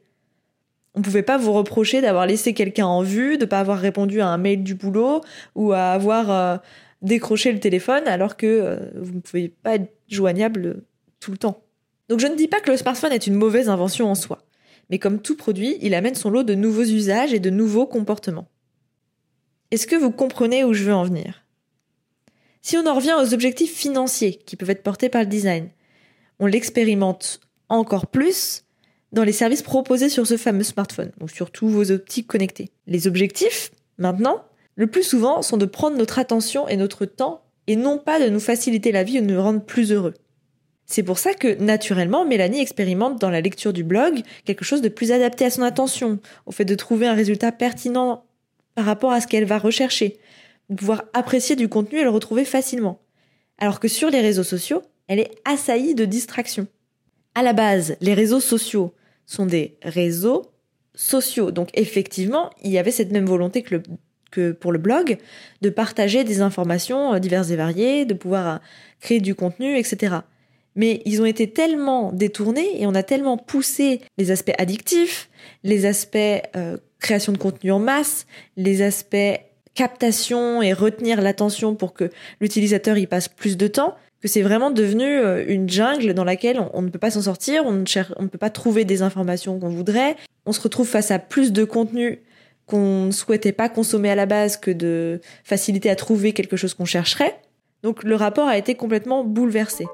On 0.95 0.99
ne 0.99 1.05
pouvait 1.05 1.23
pas 1.23 1.37
vous 1.37 1.53
reprocher 1.53 2.01
d'avoir 2.01 2.25
laissé 2.25 2.53
quelqu'un 2.53 2.87
en 2.87 3.03
vue, 3.03 3.37
de 3.37 3.45
ne 3.45 3.49
pas 3.49 3.61
avoir 3.61 3.79
répondu 3.79 4.19
à 4.19 4.27
un 4.27 4.37
mail 4.37 4.63
du 4.63 4.75
boulot 4.75 5.21
ou 5.55 5.71
à 5.71 5.91
avoir 5.91 6.29
euh, 6.29 6.57
décroché 7.01 7.53
le 7.53 7.61
téléphone 7.61 8.05
alors 8.05 8.35
que 8.35 8.47
euh, 8.47 8.75
vous 8.95 9.13
ne 9.13 9.21
pouvez 9.21 9.47
pas 9.47 9.75
être 9.75 9.93
joignable 10.09 10.83
tout 11.21 11.31
le 11.31 11.37
temps. 11.37 11.63
Donc 12.09 12.19
je 12.19 12.27
ne 12.27 12.35
dis 12.35 12.49
pas 12.49 12.59
que 12.59 12.69
le 12.69 12.75
smartphone 12.75 13.13
est 13.13 13.27
une 13.27 13.35
mauvaise 13.35 13.69
invention 13.69 14.11
en 14.11 14.15
soi 14.15 14.39
mais 14.91 14.99
comme 14.99 15.21
tout 15.21 15.37
produit, 15.37 15.77
il 15.81 15.95
amène 15.95 16.15
son 16.15 16.29
lot 16.29 16.43
de 16.43 16.53
nouveaux 16.53 16.83
usages 16.83 17.33
et 17.33 17.39
de 17.39 17.49
nouveaux 17.49 17.87
comportements. 17.87 18.49
Est-ce 19.71 19.87
que 19.87 19.95
vous 19.95 20.11
comprenez 20.11 20.65
où 20.65 20.73
je 20.73 20.83
veux 20.83 20.93
en 20.93 21.05
venir? 21.05 21.45
Si 22.61 22.77
on 22.77 22.85
en 22.85 22.93
revient 22.93 23.15
aux 23.19 23.33
objectifs 23.33 23.73
financiers 23.73 24.35
qui 24.45 24.57
peuvent 24.57 24.69
être 24.69 24.83
portés 24.83 25.09
par 25.09 25.21
le 25.21 25.27
design, 25.27 25.69
on 26.39 26.45
l'expérimente 26.45 27.39
encore 27.69 28.07
plus 28.07 28.65
dans 29.13 29.23
les 29.23 29.31
services 29.31 29.61
proposés 29.61 30.09
sur 30.09 30.27
ce 30.27 30.37
fameux 30.37 30.63
smartphone, 30.63 31.11
ou 31.21 31.27
sur 31.27 31.51
tous 31.51 31.67
vos 31.67 31.91
optiques 31.91 32.27
connectées. 32.27 32.71
Les 32.87 33.07
objectifs, 33.07 33.71
maintenant, 33.97 34.43
le 34.75 34.87
plus 34.87 35.03
souvent, 35.03 35.41
sont 35.41 35.57
de 35.57 35.65
prendre 35.65 35.97
notre 35.97 36.19
attention 36.19 36.67
et 36.67 36.77
notre 36.77 37.05
temps, 37.05 37.43
et 37.67 37.75
non 37.75 37.97
pas 37.97 38.19
de 38.19 38.29
nous 38.29 38.39
faciliter 38.39 38.91
la 38.91 39.03
vie 39.03 39.19
ou 39.19 39.21
de 39.21 39.33
nous 39.33 39.41
rendre 39.41 39.63
plus 39.63 39.91
heureux. 39.91 40.13
C'est 40.91 41.03
pour 41.03 41.19
ça 41.19 41.33
que, 41.33 41.55
naturellement, 41.55 42.25
Mélanie 42.25 42.59
expérimente 42.59 43.17
dans 43.17 43.29
la 43.29 43.39
lecture 43.39 43.71
du 43.71 43.85
blog 43.85 44.23
quelque 44.43 44.65
chose 44.65 44.81
de 44.81 44.89
plus 44.89 45.13
adapté 45.13 45.45
à 45.45 45.49
son 45.49 45.61
attention, 45.61 46.19
au 46.45 46.51
fait 46.51 46.65
de 46.65 46.75
trouver 46.75 47.07
un 47.07 47.13
résultat 47.13 47.53
pertinent 47.53 48.25
par 48.75 48.83
rapport 48.83 49.13
à 49.13 49.21
ce 49.21 49.27
qu'elle 49.27 49.45
va 49.45 49.57
rechercher, 49.57 50.17
de 50.69 50.75
pouvoir 50.75 51.05
apprécier 51.13 51.55
du 51.55 51.69
contenu 51.69 51.99
et 51.99 52.03
le 52.03 52.09
retrouver 52.09 52.43
facilement. 52.43 52.99
Alors 53.57 53.79
que 53.79 53.87
sur 53.87 54.09
les 54.09 54.19
réseaux 54.19 54.43
sociaux, 54.43 54.81
elle 55.07 55.19
est 55.19 55.31
assaillie 55.45 55.95
de 55.95 56.03
distractions. 56.03 56.67
À 57.35 57.41
la 57.41 57.53
base, 57.53 57.95
les 58.01 58.13
réseaux 58.13 58.41
sociaux 58.41 58.93
sont 59.25 59.45
des 59.45 59.77
réseaux 59.83 60.51
sociaux. 60.93 61.51
Donc 61.51 61.69
effectivement, 61.73 62.49
il 62.63 62.71
y 62.71 62.77
avait 62.77 62.91
cette 62.91 63.13
même 63.13 63.27
volonté 63.27 63.61
que, 63.61 63.81
que 64.29 64.51
pour 64.51 64.73
le 64.73 64.77
blog, 64.77 65.19
de 65.61 65.69
partager 65.69 66.25
des 66.25 66.41
informations 66.41 67.17
diverses 67.17 67.49
et 67.49 67.55
variées, 67.55 68.03
de 68.03 68.13
pouvoir 68.13 68.59
créer 68.99 69.21
du 69.21 69.35
contenu, 69.35 69.77
etc. 69.77 70.17
Mais 70.75 71.01
ils 71.05 71.21
ont 71.21 71.25
été 71.25 71.51
tellement 71.51 72.11
détournés 72.11 72.81
et 72.81 72.87
on 72.87 72.95
a 72.95 73.03
tellement 73.03 73.37
poussé 73.37 74.01
les 74.17 74.31
aspects 74.31 74.53
addictifs, 74.57 75.29
les 75.63 75.85
aspects 75.85 76.17
euh, 76.55 76.77
création 76.99 77.33
de 77.33 77.37
contenu 77.37 77.71
en 77.71 77.79
masse, 77.79 78.25
les 78.55 78.81
aspects 78.81 79.39
captation 79.73 80.61
et 80.61 80.73
retenir 80.73 81.21
l'attention 81.21 81.75
pour 81.75 81.93
que 81.93 82.09
l'utilisateur 82.39 82.97
y 82.97 83.07
passe 83.07 83.27
plus 83.27 83.57
de 83.57 83.67
temps, 83.67 83.95
que 84.21 84.27
c'est 84.27 84.41
vraiment 84.41 84.69
devenu 84.69 85.05
euh, 85.05 85.43
une 85.47 85.69
jungle 85.69 86.13
dans 86.13 86.23
laquelle 86.25 86.61
on, 86.73 86.81
ne 86.81 86.89
peut 86.89 86.99
pas 86.99 87.11
s'en 87.11 87.21
sortir, 87.21 87.63
on 87.65 87.71
ne, 87.71 87.85
cher- 87.85 88.13
on 88.17 88.23
ne 88.23 88.27
peut 88.27 88.37
pas 88.37 88.49
trouver 88.49 88.85
des 88.85 89.01
informations 89.01 89.59
qu'on 89.59 89.69
voudrait, 89.69 90.15
on 90.45 90.51
se 90.51 90.61
retrouve 90.61 90.87
face 90.87 91.09
à 91.11 91.19
plus 91.19 91.51
de 91.51 91.63
contenu 91.63 92.19
qu'on 92.65 93.05
ne 93.05 93.11
souhaitait 93.11 93.51
pas 93.51 93.69
consommer 93.69 94.09
à 94.09 94.15
la 94.15 94.25
base 94.25 94.57
que 94.57 94.71
de 94.71 95.19
faciliter 95.43 95.89
à 95.89 95.95
trouver 95.95 96.33
quelque 96.33 96.57
chose 96.57 96.73
qu'on 96.73 96.85
chercherait. 96.85 97.35
Donc 97.83 98.03
le 98.03 98.15
rapport 98.15 98.47
a 98.47 98.57
été 98.57 98.75
complètement 98.75 99.23
bouleversé. 99.23 99.87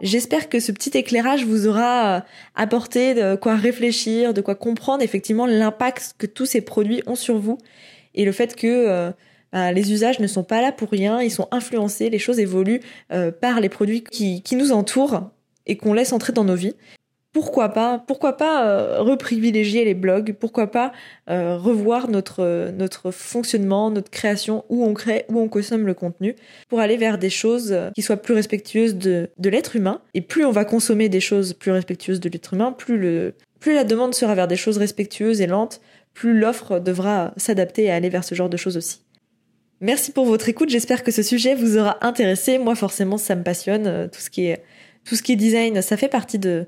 J'espère 0.00 0.48
que 0.48 0.60
ce 0.60 0.70
petit 0.70 0.96
éclairage 0.96 1.44
vous 1.44 1.66
aura 1.66 2.16
euh, 2.16 2.20
apporté 2.54 3.14
de 3.14 3.34
quoi 3.34 3.56
réfléchir, 3.56 4.32
de 4.32 4.40
quoi 4.40 4.54
comprendre 4.54 5.02
effectivement 5.02 5.46
l'impact 5.46 6.14
que 6.18 6.26
tous 6.26 6.46
ces 6.46 6.60
produits 6.60 7.02
ont 7.06 7.16
sur 7.16 7.38
vous 7.38 7.58
et 8.14 8.24
le 8.24 8.32
fait 8.32 8.54
que 8.54 8.66
euh, 8.66 9.10
bah, 9.52 9.72
les 9.72 9.92
usages 9.92 10.20
ne 10.20 10.26
sont 10.26 10.44
pas 10.44 10.62
là 10.62 10.72
pour 10.72 10.90
rien, 10.90 11.20
ils 11.20 11.30
sont 11.30 11.48
influencés, 11.50 12.10
les 12.10 12.18
choses 12.18 12.38
évoluent 12.38 12.80
euh, 13.12 13.32
par 13.32 13.60
les 13.60 13.68
produits 13.68 14.04
qui 14.04 14.42
nous 14.52 14.72
entourent 14.72 15.30
et 15.66 15.76
qu'on 15.76 15.92
laisse 15.92 16.12
entrer 16.12 16.32
dans 16.32 16.44
nos 16.44 16.54
vies. 16.54 16.74
Pourquoi 17.38 17.68
pas 17.68 18.02
Pourquoi 18.04 18.36
pas 18.36 18.66
euh, 18.66 19.00
reprivilégier 19.00 19.84
les 19.84 19.94
blogs 19.94 20.34
Pourquoi 20.40 20.66
pas 20.66 20.90
euh, 21.30 21.56
revoir 21.56 22.10
notre 22.10 23.12
fonctionnement, 23.12 23.92
notre 23.92 24.10
création, 24.10 24.64
où 24.68 24.84
on 24.84 24.92
crée, 24.92 25.24
où 25.28 25.38
on 25.38 25.46
consomme 25.46 25.86
le 25.86 25.94
contenu, 25.94 26.34
pour 26.68 26.80
aller 26.80 26.96
vers 26.96 27.16
des 27.16 27.30
choses 27.30 27.78
qui 27.94 28.02
soient 28.02 28.16
plus 28.16 28.34
respectueuses 28.34 28.96
de, 28.96 29.30
l'être 29.44 29.76
humain. 29.76 30.00
Et 30.14 30.20
plus 30.20 30.44
on 30.44 30.50
va 30.50 30.64
consommer 30.64 31.08
des 31.08 31.20
choses 31.20 31.52
plus 31.52 31.70
respectueuses 31.70 32.18
de 32.18 32.28
l'être 32.28 32.54
humain, 32.54 32.72
plus 32.72 32.98
le 32.98 33.34
plus 33.60 33.72
la 33.72 33.84
demande 33.84 34.16
sera 34.16 34.34
vers 34.34 34.48
des 34.48 34.56
choses 34.56 34.78
respectueuses 34.78 35.40
et 35.40 35.46
lentes, 35.46 35.80
plus 36.14 36.36
l'offre 36.36 36.80
devra 36.80 37.34
s'adapter 37.36 37.84
et 37.84 37.90
aller 37.92 38.08
vers 38.08 38.24
ce 38.24 38.34
genre 38.34 38.48
de 38.48 38.56
choses 38.56 38.76
aussi. 38.76 39.02
Merci 39.80 40.10
pour 40.10 40.24
votre 40.24 40.48
écoute. 40.48 40.70
J'espère 40.70 41.04
que 41.04 41.12
ce 41.12 41.22
sujet 41.22 41.54
vous 41.54 41.78
aura 41.78 42.04
intéressé. 42.04 42.58
Moi, 42.58 42.74
forcément, 42.74 43.16
ça 43.16 43.36
me 43.36 43.44
passionne. 43.44 43.86
Euh, 43.86 44.08
tout 44.08 44.18
ce 44.18 44.28
qui 45.22 45.32
est 45.32 45.36
design, 45.36 45.82
ça 45.82 45.96
fait 45.96 46.08
partie 46.08 46.40
de 46.40 46.66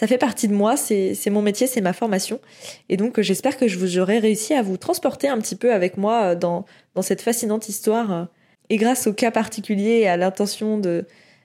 ça 0.00 0.06
fait 0.06 0.16
partie 0.16 0.48
de 0.48 0.54
moi, 0.54 0.78
c'est 0.78 1.28
mon 1.28 1.42
métier, 1.42 1.66
c'est 1.66 1.82
ma 1.82 1.92
formation. 1.92 2.40
Et 2.88 2.96
donc 2.96 3.18
euh, 3.18 3.22
j'espère 3.22 3.58
que 3.58 3.68
je 3.68 3.78
vous 3.78 3.86
j'aurai 3.86 4.18
réussi 4.18 4.54
à 4.54 4.62
vous 4.62 4.78
transporter 4.78 5.28
un 5.28 5.38
petit 5.38 5.56
peu 5.56 5.74
avec 5.74 5.98
moi 5.98 6.30
euh, 6.30 6.34
dans, 6.34 6.64
cette 7.02 7.20
fascinante 7.20 7.68
histoire. 7.68 8.10
euh, 8.10 8.24
Et 8.70 8.78
grâce 8.78 9.06
au 9.06 9.12
cas 9.12 9.30
particulier 9.30 9.98
et 9.98 10.08
à 10.08 10.16
l'intention 10.16 10.78
de, 10.78 11.04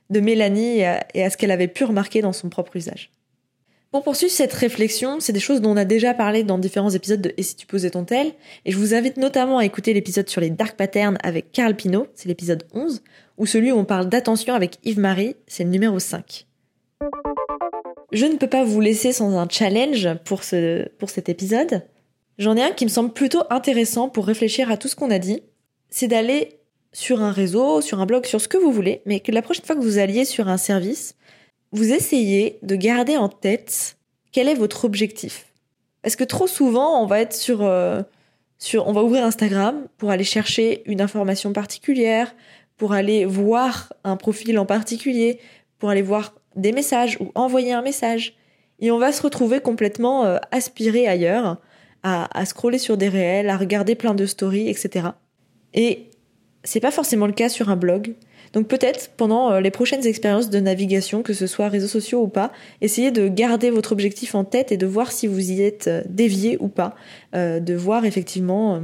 Mélanie 0.09 0.79
et 1.13 1.23
à, 1.23 1.29
ce 1.29 1.35
qu'elle 1.35 1.51
avait 1.51 1.67
pu 1.67 1.83
remarquer 1.83 2.21
dans 2.21 2.31
son 2.31 2.47
propre 2.47 2.77
usage. 2.77 3.11
Pour 3.91 4.03
poursuivre 4.03 4.31
cette 4.31 4.53
réflexion, 4.53 5.19
c'est 5.19 5.33
des 5.33 5.41
choses 5.41 5.59
dont 5.59 5.71
on 5.71 5.77
a 5.77 5.83
déjà 5.83 6.13
parlé 6.13 6.43
dans 6.43 6.57
différents 6.57 6.91
épisodes 6.91 7.19
de 7.19 7.33
Et 7.35 7.43
si 7.43 7.57
tu 7.57 7.67
posais 7.67 7.89
ton 7.89 8.05
tel 8.05 8.31
Et 8.63 8.71
je 8.71 8.77
vous 8.77 8.93
invite 8.93 9.17
notamment 9.17 9.57
à 9.57 9.65
écouter 9.65 9.93
l'épisode 9.93 10.29
sur 10.29 10.39
les 10.39 10.49
dark 10.49 10.77
patterns 10.77 11.17
avec 11.23 11.51
Carl 11.51 11.75
Pinault, 11.75 12.07
c'est 12.13 12.29
l'épisode 12.29 12.63
11, 12.73 13.03
ou 13.37 13.45
celui 13.45 13.73
où 13.73 13.77
on 13.77 13.83
parle 13.83 14.07
d'attention 14.07 14.53
avec 14.53 14.77
Yves-Marie, 14.85 15.35
c'est 15.45 15.65
le 15.65 15.71
numéro 15.71 15.99
5. 15.99 16.45
Je 18.15 18.25
ne 18.25 18.38
peux 18.38 18.47
pas 18.47 18.63
vous 18.63 18.80
laisser 18.80 19.12
sans 19.12 19.38
un 19.38 19.45
challenge 19.49 20.08
pour, 20.23 20.45
ce, 20.45 20.88
pour 20.99 21.10
cet 21.10 21.28
épisode. 21.28 21.82
J'en 22.38 22.56
ai 22.56 22.63
un 22.63 22.71
qui 22.71 22.86
me 22.86 22.89
semble 22.89 23.12
plutôt 23.12 23.43
intéressant 23.49 24.08
pour 24.08 24.25
réfléchir 24.25 24.71
à 24.71 24.78
tout 24.78 24.88
ce 24.88 24.95
qu'on 24.95 25.12
a 25.12 25.19
dit. 25.19 25.43
C'est 25.89 26.08
d'aller 26.08 26.62
sur 26.93 27.21
un 27.21 27.34
réseau, 27.34 27.82
sur 27.82 27.99
un 27.99 28.06
blog, 28.06 28.25
sur 28.25 28.39
ce 28.39 28.47
que 28.47 28.56
vous 28.56 28.71
voulez, 28.71 29.01
mais 29.06 29.19
que 29.19 29.34
la 29.34 29.41
prochaine 29.41 29.65
fois 29.65 29.75
que 29.75 29.82
vous 29.82 29.97
alliez 29.97 30.23
sur 30.23 30.47
un 30.47 30.56
service, 30.56 31.15
vous 31.73 31.91
essayez 31.91 32.58
de 32.62 32.78
garder 32.78 33.17
en 33.17 33.28
tête 33.28 33.97
quel 34.32 34.47
est 34.47 34.54
votre 34.56 34.86
objectif. 34.86 35.47
Parce 36.01 36.15
que 36.15 36.23
trop 36.23 36.47
souvent, 36.47 37.04
on 37.04 37.08
va 37.08 37.19
être 37.19 37.34
sur, 37.34 37.63
euh, 37.63 38.01
sur, 38.60 38.88
on 38.88 38.93
va 38.93 39.04
ouvrir 39.04 39.25
Instagram 39.25 39.89
pour 39.97 40.10
aller 40.10 40.23
chercher 40.23 40.84
une 40.86 41.01
information 41.01 41.51
particulière, 41.51 42.34
pour 42.78 42.93
aller 42.93 43.25
voir 43.25 43.91
un 44.06 44.15
profil 44.15 44.58
en 44.58 44.65
particulier, 44.65 45.41
pour 45.80 45.89
aller 45.89 46.01
voir 46.01 46.34
des 46.55 46.71
messages 46.71 47.17
ou 47.19 47.31
envoyer 47.35 47.73
un 47.73 47.81
message. 47.81 48.35
Et 48.79 48.91
on 48.91 48.97
va 48.97 49.11
se 49.11 49.21
retrouver 49.21 49.59
complètement 49.61 50.25
euh, 50.25 50.37
aspiré 50.51 51.07
ailleurs, 51.07 51.57
à, 52.03 52.45
scroller 52.45 52.77
sur 52.77 52.97
des 52.97 53.09
réels, 53.09 53.49
à 53.49 53.57
regarder 53.57 53.95
plein 53.95 54.13
de 54.13 54.27
stories, 54.27 54.69
etc. 54.69 55.07
Et 55.73 56.11
c'est 56.63 56.79
pas 56.79 56.91
forcément 56.91 57.25
le 57.25 57.33
cas 57.33 57.49
sur 57.49 57.69
un 57.69 57.75
blog. 57.75 58.13
Donc 58.53 58.67
peut-être 58.67 59.09
pendant 59.17 59.51
euh, 59.51 59.59
les 59.59 59.71
prochaines 59.71 60.05
expériences 60.05 60.51
de 60.51 60.59
navigation, 60.59 61.23
que 61.23 61.33
ce 61.33 61.47
soit 61.47 61.67
réseaux 61.67 61.87
sociaux 61.87 62.21
ou 62.21 62.27
pas, 62.27 62.51
essayez 62.81 63.09
de 63.09 63.27
garder 63.27 63.71
votre 63.71 63.91
objectif 63.91 64.35
en 64.35 64.43
tête 64.43 64.71
et 64.71 64.77
de 64.77 64.85
voir 64.85 65.11
si 65.11 65.25
vous 65.25 65.51
y 65.51 65.63
êtes 65.63 65.87
euh, 65.87 66.03
dévié 66.07 66.57
ou 66.59 66.67
pas, 66.67 66.93
de 67.33 67.73
voir 67.73 68.05
effectivement 68.05 68.83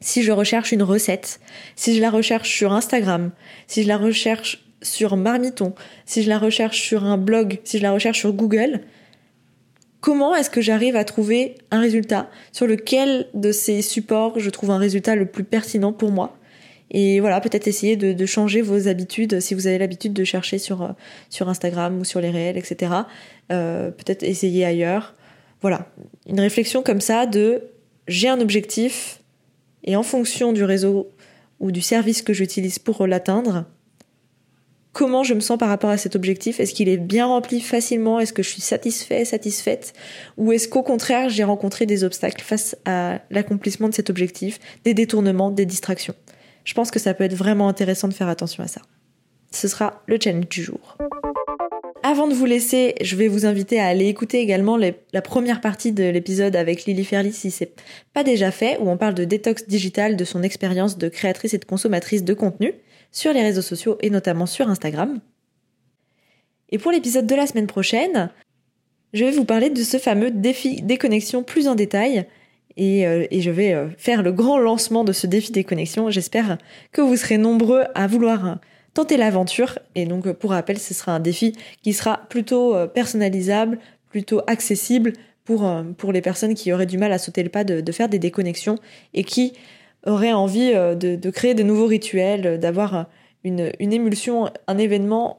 si 0.00 0.22
je 0.22 0.32
recherche 0.32 0.72
une 0.72 0.82
recette, 0.82 1.40
si 1.76 1.94
je 1.94 2.00
la 2.00 2.10
recherche 2.10 2.50
sur 2.50 2.72
Instagram, 2.72 3.32
si 3.66 3.82
je 3.82 3.88
la 3.88 3.98
recherche 3.98 4.69
sur 4.82 5.16
Marmiton, 5.16 5.74
si 6.06 6.22
je 6.22 6.28
la 6.28 6.38
recherche 6.38 6.80
sur 6.80 7.04
un 7.04 7.18
blog, 7.18 7.58
si 7.64 7.78
je 7.78 7.82
la 7.82 7.92
recherche 7.92 8.18
sur 8.18 8.32
Google, 8.32 8.80
comment 10.00 10.34
est-ce 10.34 10.50
que 10.50 10.60
j'arrive 10.60 10.96
à 10.96 11.04
trouver 11.04 11.56
un 11.70 11.80
résultat 11.80 12.30
sur 12.52 12.66
lequel 12.66 13.26
de 13.34 13.52
ces 13.52 13.82
supports 13.82 14.38
je 14.38 14.50
trouve 14.50 14.70
un 14.70 14.78
résultat 14.78 15.16
le 15.16 15.26
plus 15.26 15.44
pertinent 15.44 15.92
pour 15.92 16.10
moi? 16.10 16.36
Et 16.92 17.20
voilà, 17.20 17.40
peut-être 17.40 17.68
essayer 17.68 17.96
de, 17.96 18.26
changer 18.26 18.62
vos 18.62 18.88
habitudes 18.88 19.40
si 19.40 19.54
vous 19.54 19.68
avez 19.68 19.78
l'habitude 19.78 20.12
de 20.12 20.24
chercher 20.24 20.58
sur, 20.58 20.82
euh, 20.82 20.88
sur 21.28 21.48
Instagram 21.48 22.00
ou 22.00 22.04
sur 22.04 22.20
les 22.20 22.30
réels, 22.30 22.58
etc. 22.58 22.92
Euh, 23.52 23.90
peut-être 23.90 24.24
essayer 24.24 24.64
ailleurs. 24.64 25.14
Voilà, 25.60 25.86
une 26.26 26.40
réflexion 26.40 26.82
comme 26.82 27.00
ça 27.00 27.26
de 27.26 27.62
j'ai 28.08 28.28
un 28.28 28.40
objectif 28.40 29.20
et 29.84 29.94
en 29.94 30.02
fonction 30.02 30.52
du 30.52 30.64
réseau 30.64 31.10
ou 31.60 31.70
du 31.70 31.80
service 31.80 32.22
que 32.22 32.32
j'utilise 32.32 32.78
pour 32.78 33.06
l'atteindre, 33.06 33.66
comment 34.92 35.22
je 35.22 35.34
me 35.34 35.40
sens 35.40 35.58
par 35.58 35.68
rapport 35.68 35.90
à 35.90 35.96
cet 35.96 36.16
objectif? 36.16 36.60
Est-ce 36.60 36.74
qu'il 36.74 36.88
est 36.88 36.96
bien 36.96 37.26
rempli 37.26 37.60
facilement? 37.60 38.20
Est-ce 38.20 38.32
que 38.32 38.42
je 38.42 38.48
suis 38.50 38.60
satisfait, 38.60 39.24
satisfaite? 39.24 39.92
Ou 40.36 40.52
est-ce 40.52 40.68
qu'au 40.68 40.82
contraire, 40.82 41.28
j'ai 41.28 41.44
rencontré 41.44 41.86
des 41.86 42.04
obstacles 42.04 42.42
face 42.42 42.76
à 42.84 43.20
l'accomplissement 43.30 43.88
de 43.88 43.94
cet 43.94 44.10
objectif, 44.10 44.58
des 44.84 44.94
détournements, 44.94 45.50
des 45.50 45.66
distractions? 45.66 46.14
Je 46.64 46.74
pense 46.74 46.90
que 46.90 46.98
ça 46.98 47.14
peut 47.14 47.24
être 47.24 47.34
vraiment 47.34 47.68
intéressant 47.68 48.08
de 48.08 48.14
faire 48.14 48.28
attention 48.28 48.62
à 48.62 48.68
ça. 48.68 48.82
Ce 49.50 49.66
sera 49.66 50.02
le 50.06 50.18
challenge 50.22 50.48
du 50.48 50.62
jour. 50.62 50.96
Avant 52.02 52.26
de 52.28 52.34
vous 52.34 52.46
laisser, 52.46 52.94
je 53.02 53.14
vais 53.14 53.28
vous 53.28 53.44
inviter 53.44 53.78
à 53.78 53.86
aller 53.86 54.06
écouter 54.06 54.40
également 54.40 54.78
la 54.78 55.22
première 55.22 55.60
partie 55.60 55.92
de 55.92 56.04
l'épisode 56.04 56.56
avec 56.56 56.86
Lily 56.86 57.04
Ferly 57.04 57.32
si 57.32 57.50
c'est 57.50 57.72
pas 58.14 58.24
déjà 58.24 58.50
fait, 58.50 58.78
où 58.80 58.88
on 58.88 58.96
parle 58.96 59.14
de 59.14 59.24
détox 59.24 59.66
digital, 59.66 60.16
de 60.16 60.24
son 60.24 60.42
expérience 60.42 60.96
de 60.96 61.08
créatrice 61.08 61.52
et 61.52 61.58
de 61.58 61.64
consommatrice 61.64 62.24
de 62.24 62.32
contenu 62.32 62.74
sur 63.12 63.32
les 63.32 63.42
réseaux 63.42 63.62
sociaux 63.62 63.98
et 64.00 64.10
notamment 64.10 64.46
sur 64.46 64.68
Instagram. 64.68 65.20
Et 66.70 66.78
pour 66.78 66.92
l'épisode 66.92 67.26
de 67.26 67.34
la 67.34 67.46
semaine 67.46 67.66
prochaine, 67.66 68.30
je 69.12 69.24
vais 69.24 69.32
vous 69.32 69.44
parler 69.44 69.70
de 69.70 69.82
ce 69.82 69.98
fameux 69.98 70.30
défi 70.30 70.82
déconnexion 70.82 71.42
plus 71.42 71.68
en 71.68 71.74
détail. 71.74 72.26
Et, 72.76 73.06
euh, 73.06 73.26
je 73.32 73.50
vais 73.50 73.72
euh, 73.72 73.88
faire 73.98 74.22
le 74.22 74.32
grand 74.32 74.58
lancement 74.58 75.02
de 75.02 75.12
ce 75.12 75.26
défi 75.26 75.50
déconnexion. 75.50 76.10
J'espère 76.10 76.58
que 76.92 77.00
vous 77.00 77.16
serez 77.16 77.38
nombreux 77.38 77.84
à 77.94 78.06
vouloir 78.06 78.58
tenter 78.94 79.16
l'aventure. 79.16 79.78
Et 79.96 80.06
donc, 80.06 80.26
euh, 80.26 80.34
pour 80.34 80.50
rappel, 80.50 80.78
ce 80.78 80.94
sera 80.94 81.12
un 81.12 81.20
défi 81.20 81.56
qui 81.82 81.92
sera 81.92 82.20
plutôt 82.28 82.76
personnalisable, 82.88 83.78
plutôt 84.08 84.42
accessible 84.46 85.12
pour, 85.44 86.12
les 86.12 86.20
personnes 86.20 86.54
qui 86.54 86.72
auraient 86.72 86.86
du 86.86 86.96
mal 86.96 87.10
à 87.10 87.18
sauter 87.18 87.42
le 87.42 87.48
pas 87.48 87.64
de 87.64 87.92
faire 87.92 88.08
des 88.08 88.20
déconnexions 88.20 88.76
et 89.14 89.24
qui 89.24 89.54
auraient 90.06 90.32
envie 90.32 90.72
euh, 90.74 90.94
de, 90.94 91.16
de 91.16 91.30
créer 91.30 91.54
de 91.54 91.62
nouveaux 91.62 91.86
rituels, 91.86 92.46
euh, 92.46 92.58
d'avoir 92.58 93.06
une, 93.42 93.72
une 93.78 93.92
émulsion, 93.92 94.50
un 94.66 94.78
événement, 94.78 95.38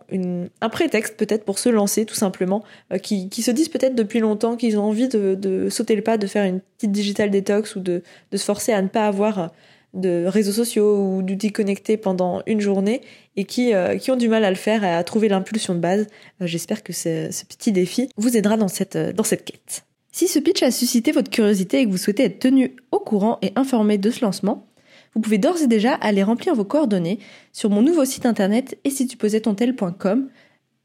un 0.61 0.69
prétexte 0.69 1.17
peut-être 1.17 1.45
pour 1.45 1.59
se 1.59 1.69
lancer 1.69 2.05
tout 2.05 2.15
simplement, 2.15 2.63
euh, 2.91 2.97
qui, 2.97 3.29
qui 3.29 3.43
se 3.43 3.51
disent 3.51 3.69
peut-être 3.69 3.95
depuis 3.95 4.19
longtemps 4.19 4.57
qu'ils 4.57 4.77
ont 4.79 4.83
envie 4.83 5.07
de, 5.07 5.35
de 5.35 5.69
sauter 5.69 5.95
le 5.95 6.01
pas, 6.01 6.17
de 6.17 6.27
faire 6.27 6.45
une 6.45 6.61
petite 6.61 6.91
digital 6.91 7.29
détox 7.29 7.75
ou 7.75 7.79
de, 7.79 8.01
de 8.31 8.37
se 8.37 8.43
forcer 8.43 8.73
à 8.73 8.81
ne 8.81 8.87
pas 8.87 9.07
avoir 9.07 9.51
de 9.93 10.25
réseaux 10.25 10.53
sociaux 10.53 10.97
ou 10.97 11.21
d'outils 11.21 11.51
connectés 11.51 11.97
pendant 11.97 12.41
une 12.47 12.61
journée 12.61 13.01
et 13.35 13.43
qui, 13.43 13.73
qui 13.99 14.09
ont 14.09 14.15
du 14.15 14.29
mal 14.29 14.45
à 14.45 14.49
le 14.49 14.55
faire 14.55 14.85
et 14.85 14.93
à 14.93 15.03
trouver 15.03 15.27
l'impulsion 15.27 15.75
de 15.75 15.79
base. 15.79 16.07
J'espère 16.39 16.81
que 16.81 16.93
ce, 16.93 17.27
ce 17.29 17.43
petit 17.43 17.73
défi 17.73 18.09
vous 18.15 18.37
aidera 18.37 18.55
dans 18.55 18.69
cette, 18.69 18.97
dans 18.97 19.25
cette 19.25 19.43
quête. 19.43 19.83
Si 20.11 20.27
ce 20.27 20.39
pitch 20.39 20.61
a 20.63 20.71
suscité 20.71 21.11
votre 21.11 21.29
curiosité 21.29 21.79
et 21.79 21.85
que 21.85 21.91
vous 21.91 21.97
souhaitez 21.97 22.23
être 22.23 22.39
tenu 22.39 22.75
au 22.91 22.99
courant 22.99 23.39
et 23.41 23.53
informé 23.55 23.97
de 23.97 24.09
ce 24.11 24.23
lancement, 24.23 24.67
vous 25.13 25.21
pouvez 25.21 25.37
d'ores 25.37 25.61
et 25.61 25.67
déjà 25.67 25.93
aller 25.95 26.23
remplir 26.23 26.53
vos 26.53 26.65
coordonnées 26.65 27.19
sur 27.53 27.69
mon 27.69 27.81
nouveau 27.81 28.05
site 28.05 28.25
internet 28.25 28.77
et 28.83 28.89
si 28.89 29.07
tu 29.07 29.17
posais 29.17 29.41
ton 29.41 29.55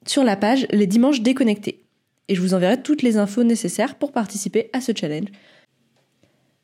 sur 0.06 0.24
la 0.24 0.36
page 0.36 0.66
Les 0.70 0.86
dimanches 0.86 1.22
déconnectés. 1.22 1.84
Et 2.28 2.34
je 2.34 2.40
vous 2.40 2.54
enverrai 2.54 2.82
toutes 2.82 3.02
les 3.02 3.18
infos 3.18 3.44
nécessaires 3.44 3.96
pour 3.96 4.12
participer 4.12 4.70
à 4.72 4.80
ce 4.80 4.92
challenge 4.94 5.28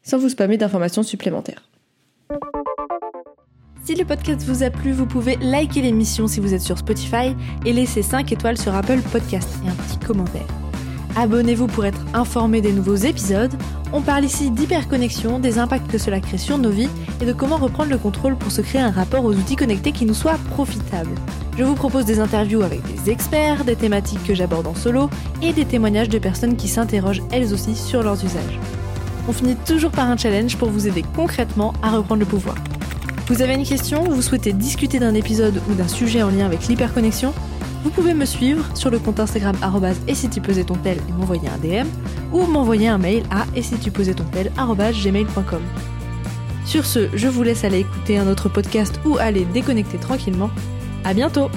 sans 0.04 0.18
vous 0.18 0.28
spammer 0.28 0.56
d'informations 0.56 1.04
supplémentaires. 1.04 1.68
Si 3.84 3.94
le 3.94 4.04
podcast 4.04 4.42
vous 4.42 4.62
a 4.62 4.70
plu, 4.70 4.92
vous 4.92 5.06
pouvez 5.06 5.36
liker 5.36 5.82
l'émission 5.82 6.26
si 6.26 6.40
vous 6.40 6.54
êtes 6.54 6.60
sur 6.60 6.78
Spotify 6.78 7.34
et 7.64 7.72
laisser 7.72 8.02
5 8.02 8.30
étoiles 8.32 8.58
sur 8.58 8.74
Apple 8.74 9.00
Podcast 9.12 9.48
et 9.64 9.68
un 9.68 9.74
petit 9.74 9.98
commentaire. 10.04 10.46
Abonnez-vous 11.14 11.66
pour 11.66 11.84
être 11.84 12.00
informé 12.14 12.62
des 12.62 12.72
nouveaux 12.72 12.96
épisodes. 12.96 13.52
On 13.92 14.00
parle 14.00 14.24
ici 14.24 14.50
d'hyperconnexion, 14.50 15.38
des 15.38 15.58
impacts 15.58 15.90
que 15.90 15.98
cela 15.98 16.20
crée 16.20 16.38
sur 16.38 16.56
nos 16.56 16.70
vies 16.70 16.88
et 17.20 17.26
de 17.26 17.34
comment 17.34 17.58
reprendre 17.58 17.90
le 17.90 17.98
contrôle 17.98 18.36
pour 18.36 18.50
se 18.50 18.62
créer 18.62 18.80
un 18.80 18.90
rapport 18.90 19.24
aux 19.24 19.34
outils 19.34 19.56
connectés 19.56 19.92
qui 19.92 20.06
nous 20.06 20.14
soit 20.14 20.38
profitable. 20.50 21.10
Je 21.58 21.64
vous 21.64 21.74
propose 21.74 22.06
des 22.06 22.18
interviews 22.18 22.62
avec 22.62 22.80
des 22.84 23.10
experts, 23.10 23.64
des 23.64 23.76
thématiques 23.76 24.24
que 24.24 24.34
j'aborde 24.34 24.66
en 24.66 24.74
solo 24.74 25.10
et 25.42 25.52
des 25.52 25.66
témoignages 25.66 26.08
de 26.08 26.18
personnes 26.18 26.56
qui 26.56 26.68
s'interrogent 26.68 27.22
elles 27.30 27.52
aussi 27.52 27.76
sur 27.76 28.02
leurs 28.02 28.24
usages. 28.24 28.58
On 29.28 29.32
finit 29.32 29.56
toujours 29.56 29.90
par 29.90 30.10
un 30.10 30.16
challenge 30.16 30.56
pour 30.56 30.70
vous 30.70 30.88
aider 30.88 31.04
concrètement 31.14 31.74
à 31.82 31.90
reprendre 31.90 32.20
le 32.20 32.26
pouvoir. 32.26 32.56
Vous 33.26 33.42
avez 33.42 33.54
une 33.54 33.66
question, 33.66 34.02
vous 34.04 34.22
souhaitez 34.22 34.54
discuter 34.54 34.98
d'un 34.98 35.14
épisode 35.14 35.60
ou 35.70 35.74
d'un 35.74 35.88
sujet 35.88 36.22
en 36.22 36.30
lien 36.30 36.46
avec 36.46 36.66
l'hyperconnexion? 36.68 37.34
Vous 37.82 37.90
pouvez 37.90 38.14
me 38.14 38.24
suivre 38.24 38.64
sur 38.76 38.90
le 38.90 38.98
compte 38.98 39.20
Instagram 39.20 39.56
et 40.06 40.14
si 40.14 40.28
tu 40.28 40.40
ton 40.64 40.76
et 41.08 41.12
m'envoyer 41.12 41.48
un 41.48 41.58
DM 41.58 41.88
ou 42.32 42.46
m'envoyer 42.46 42.88
un 42.88 42.98
mail 42.98 43.24
à 43.30 43.44
et 43.54 43.62
si 43.62 43.76
tu 43.76 43.90
ton. 45.34 45.62
Sur 46.64 46.84
ce, 46.86 47.08
je 47.14 47.28
vous 47.28 47.42
laisse 47.42 47.64
aller 47.64 47.80
écouter 47.80 48.18
un 48.18 48.28
autre 48.28 48.48
podcast 48.48 49.00
ou 49.04 49.16
aller 49.18 49.44
déconnecter 49.46 49.98
tranquillement. 49.98 50.50
À 51.04 51.12
bientôt! 51.12 51.50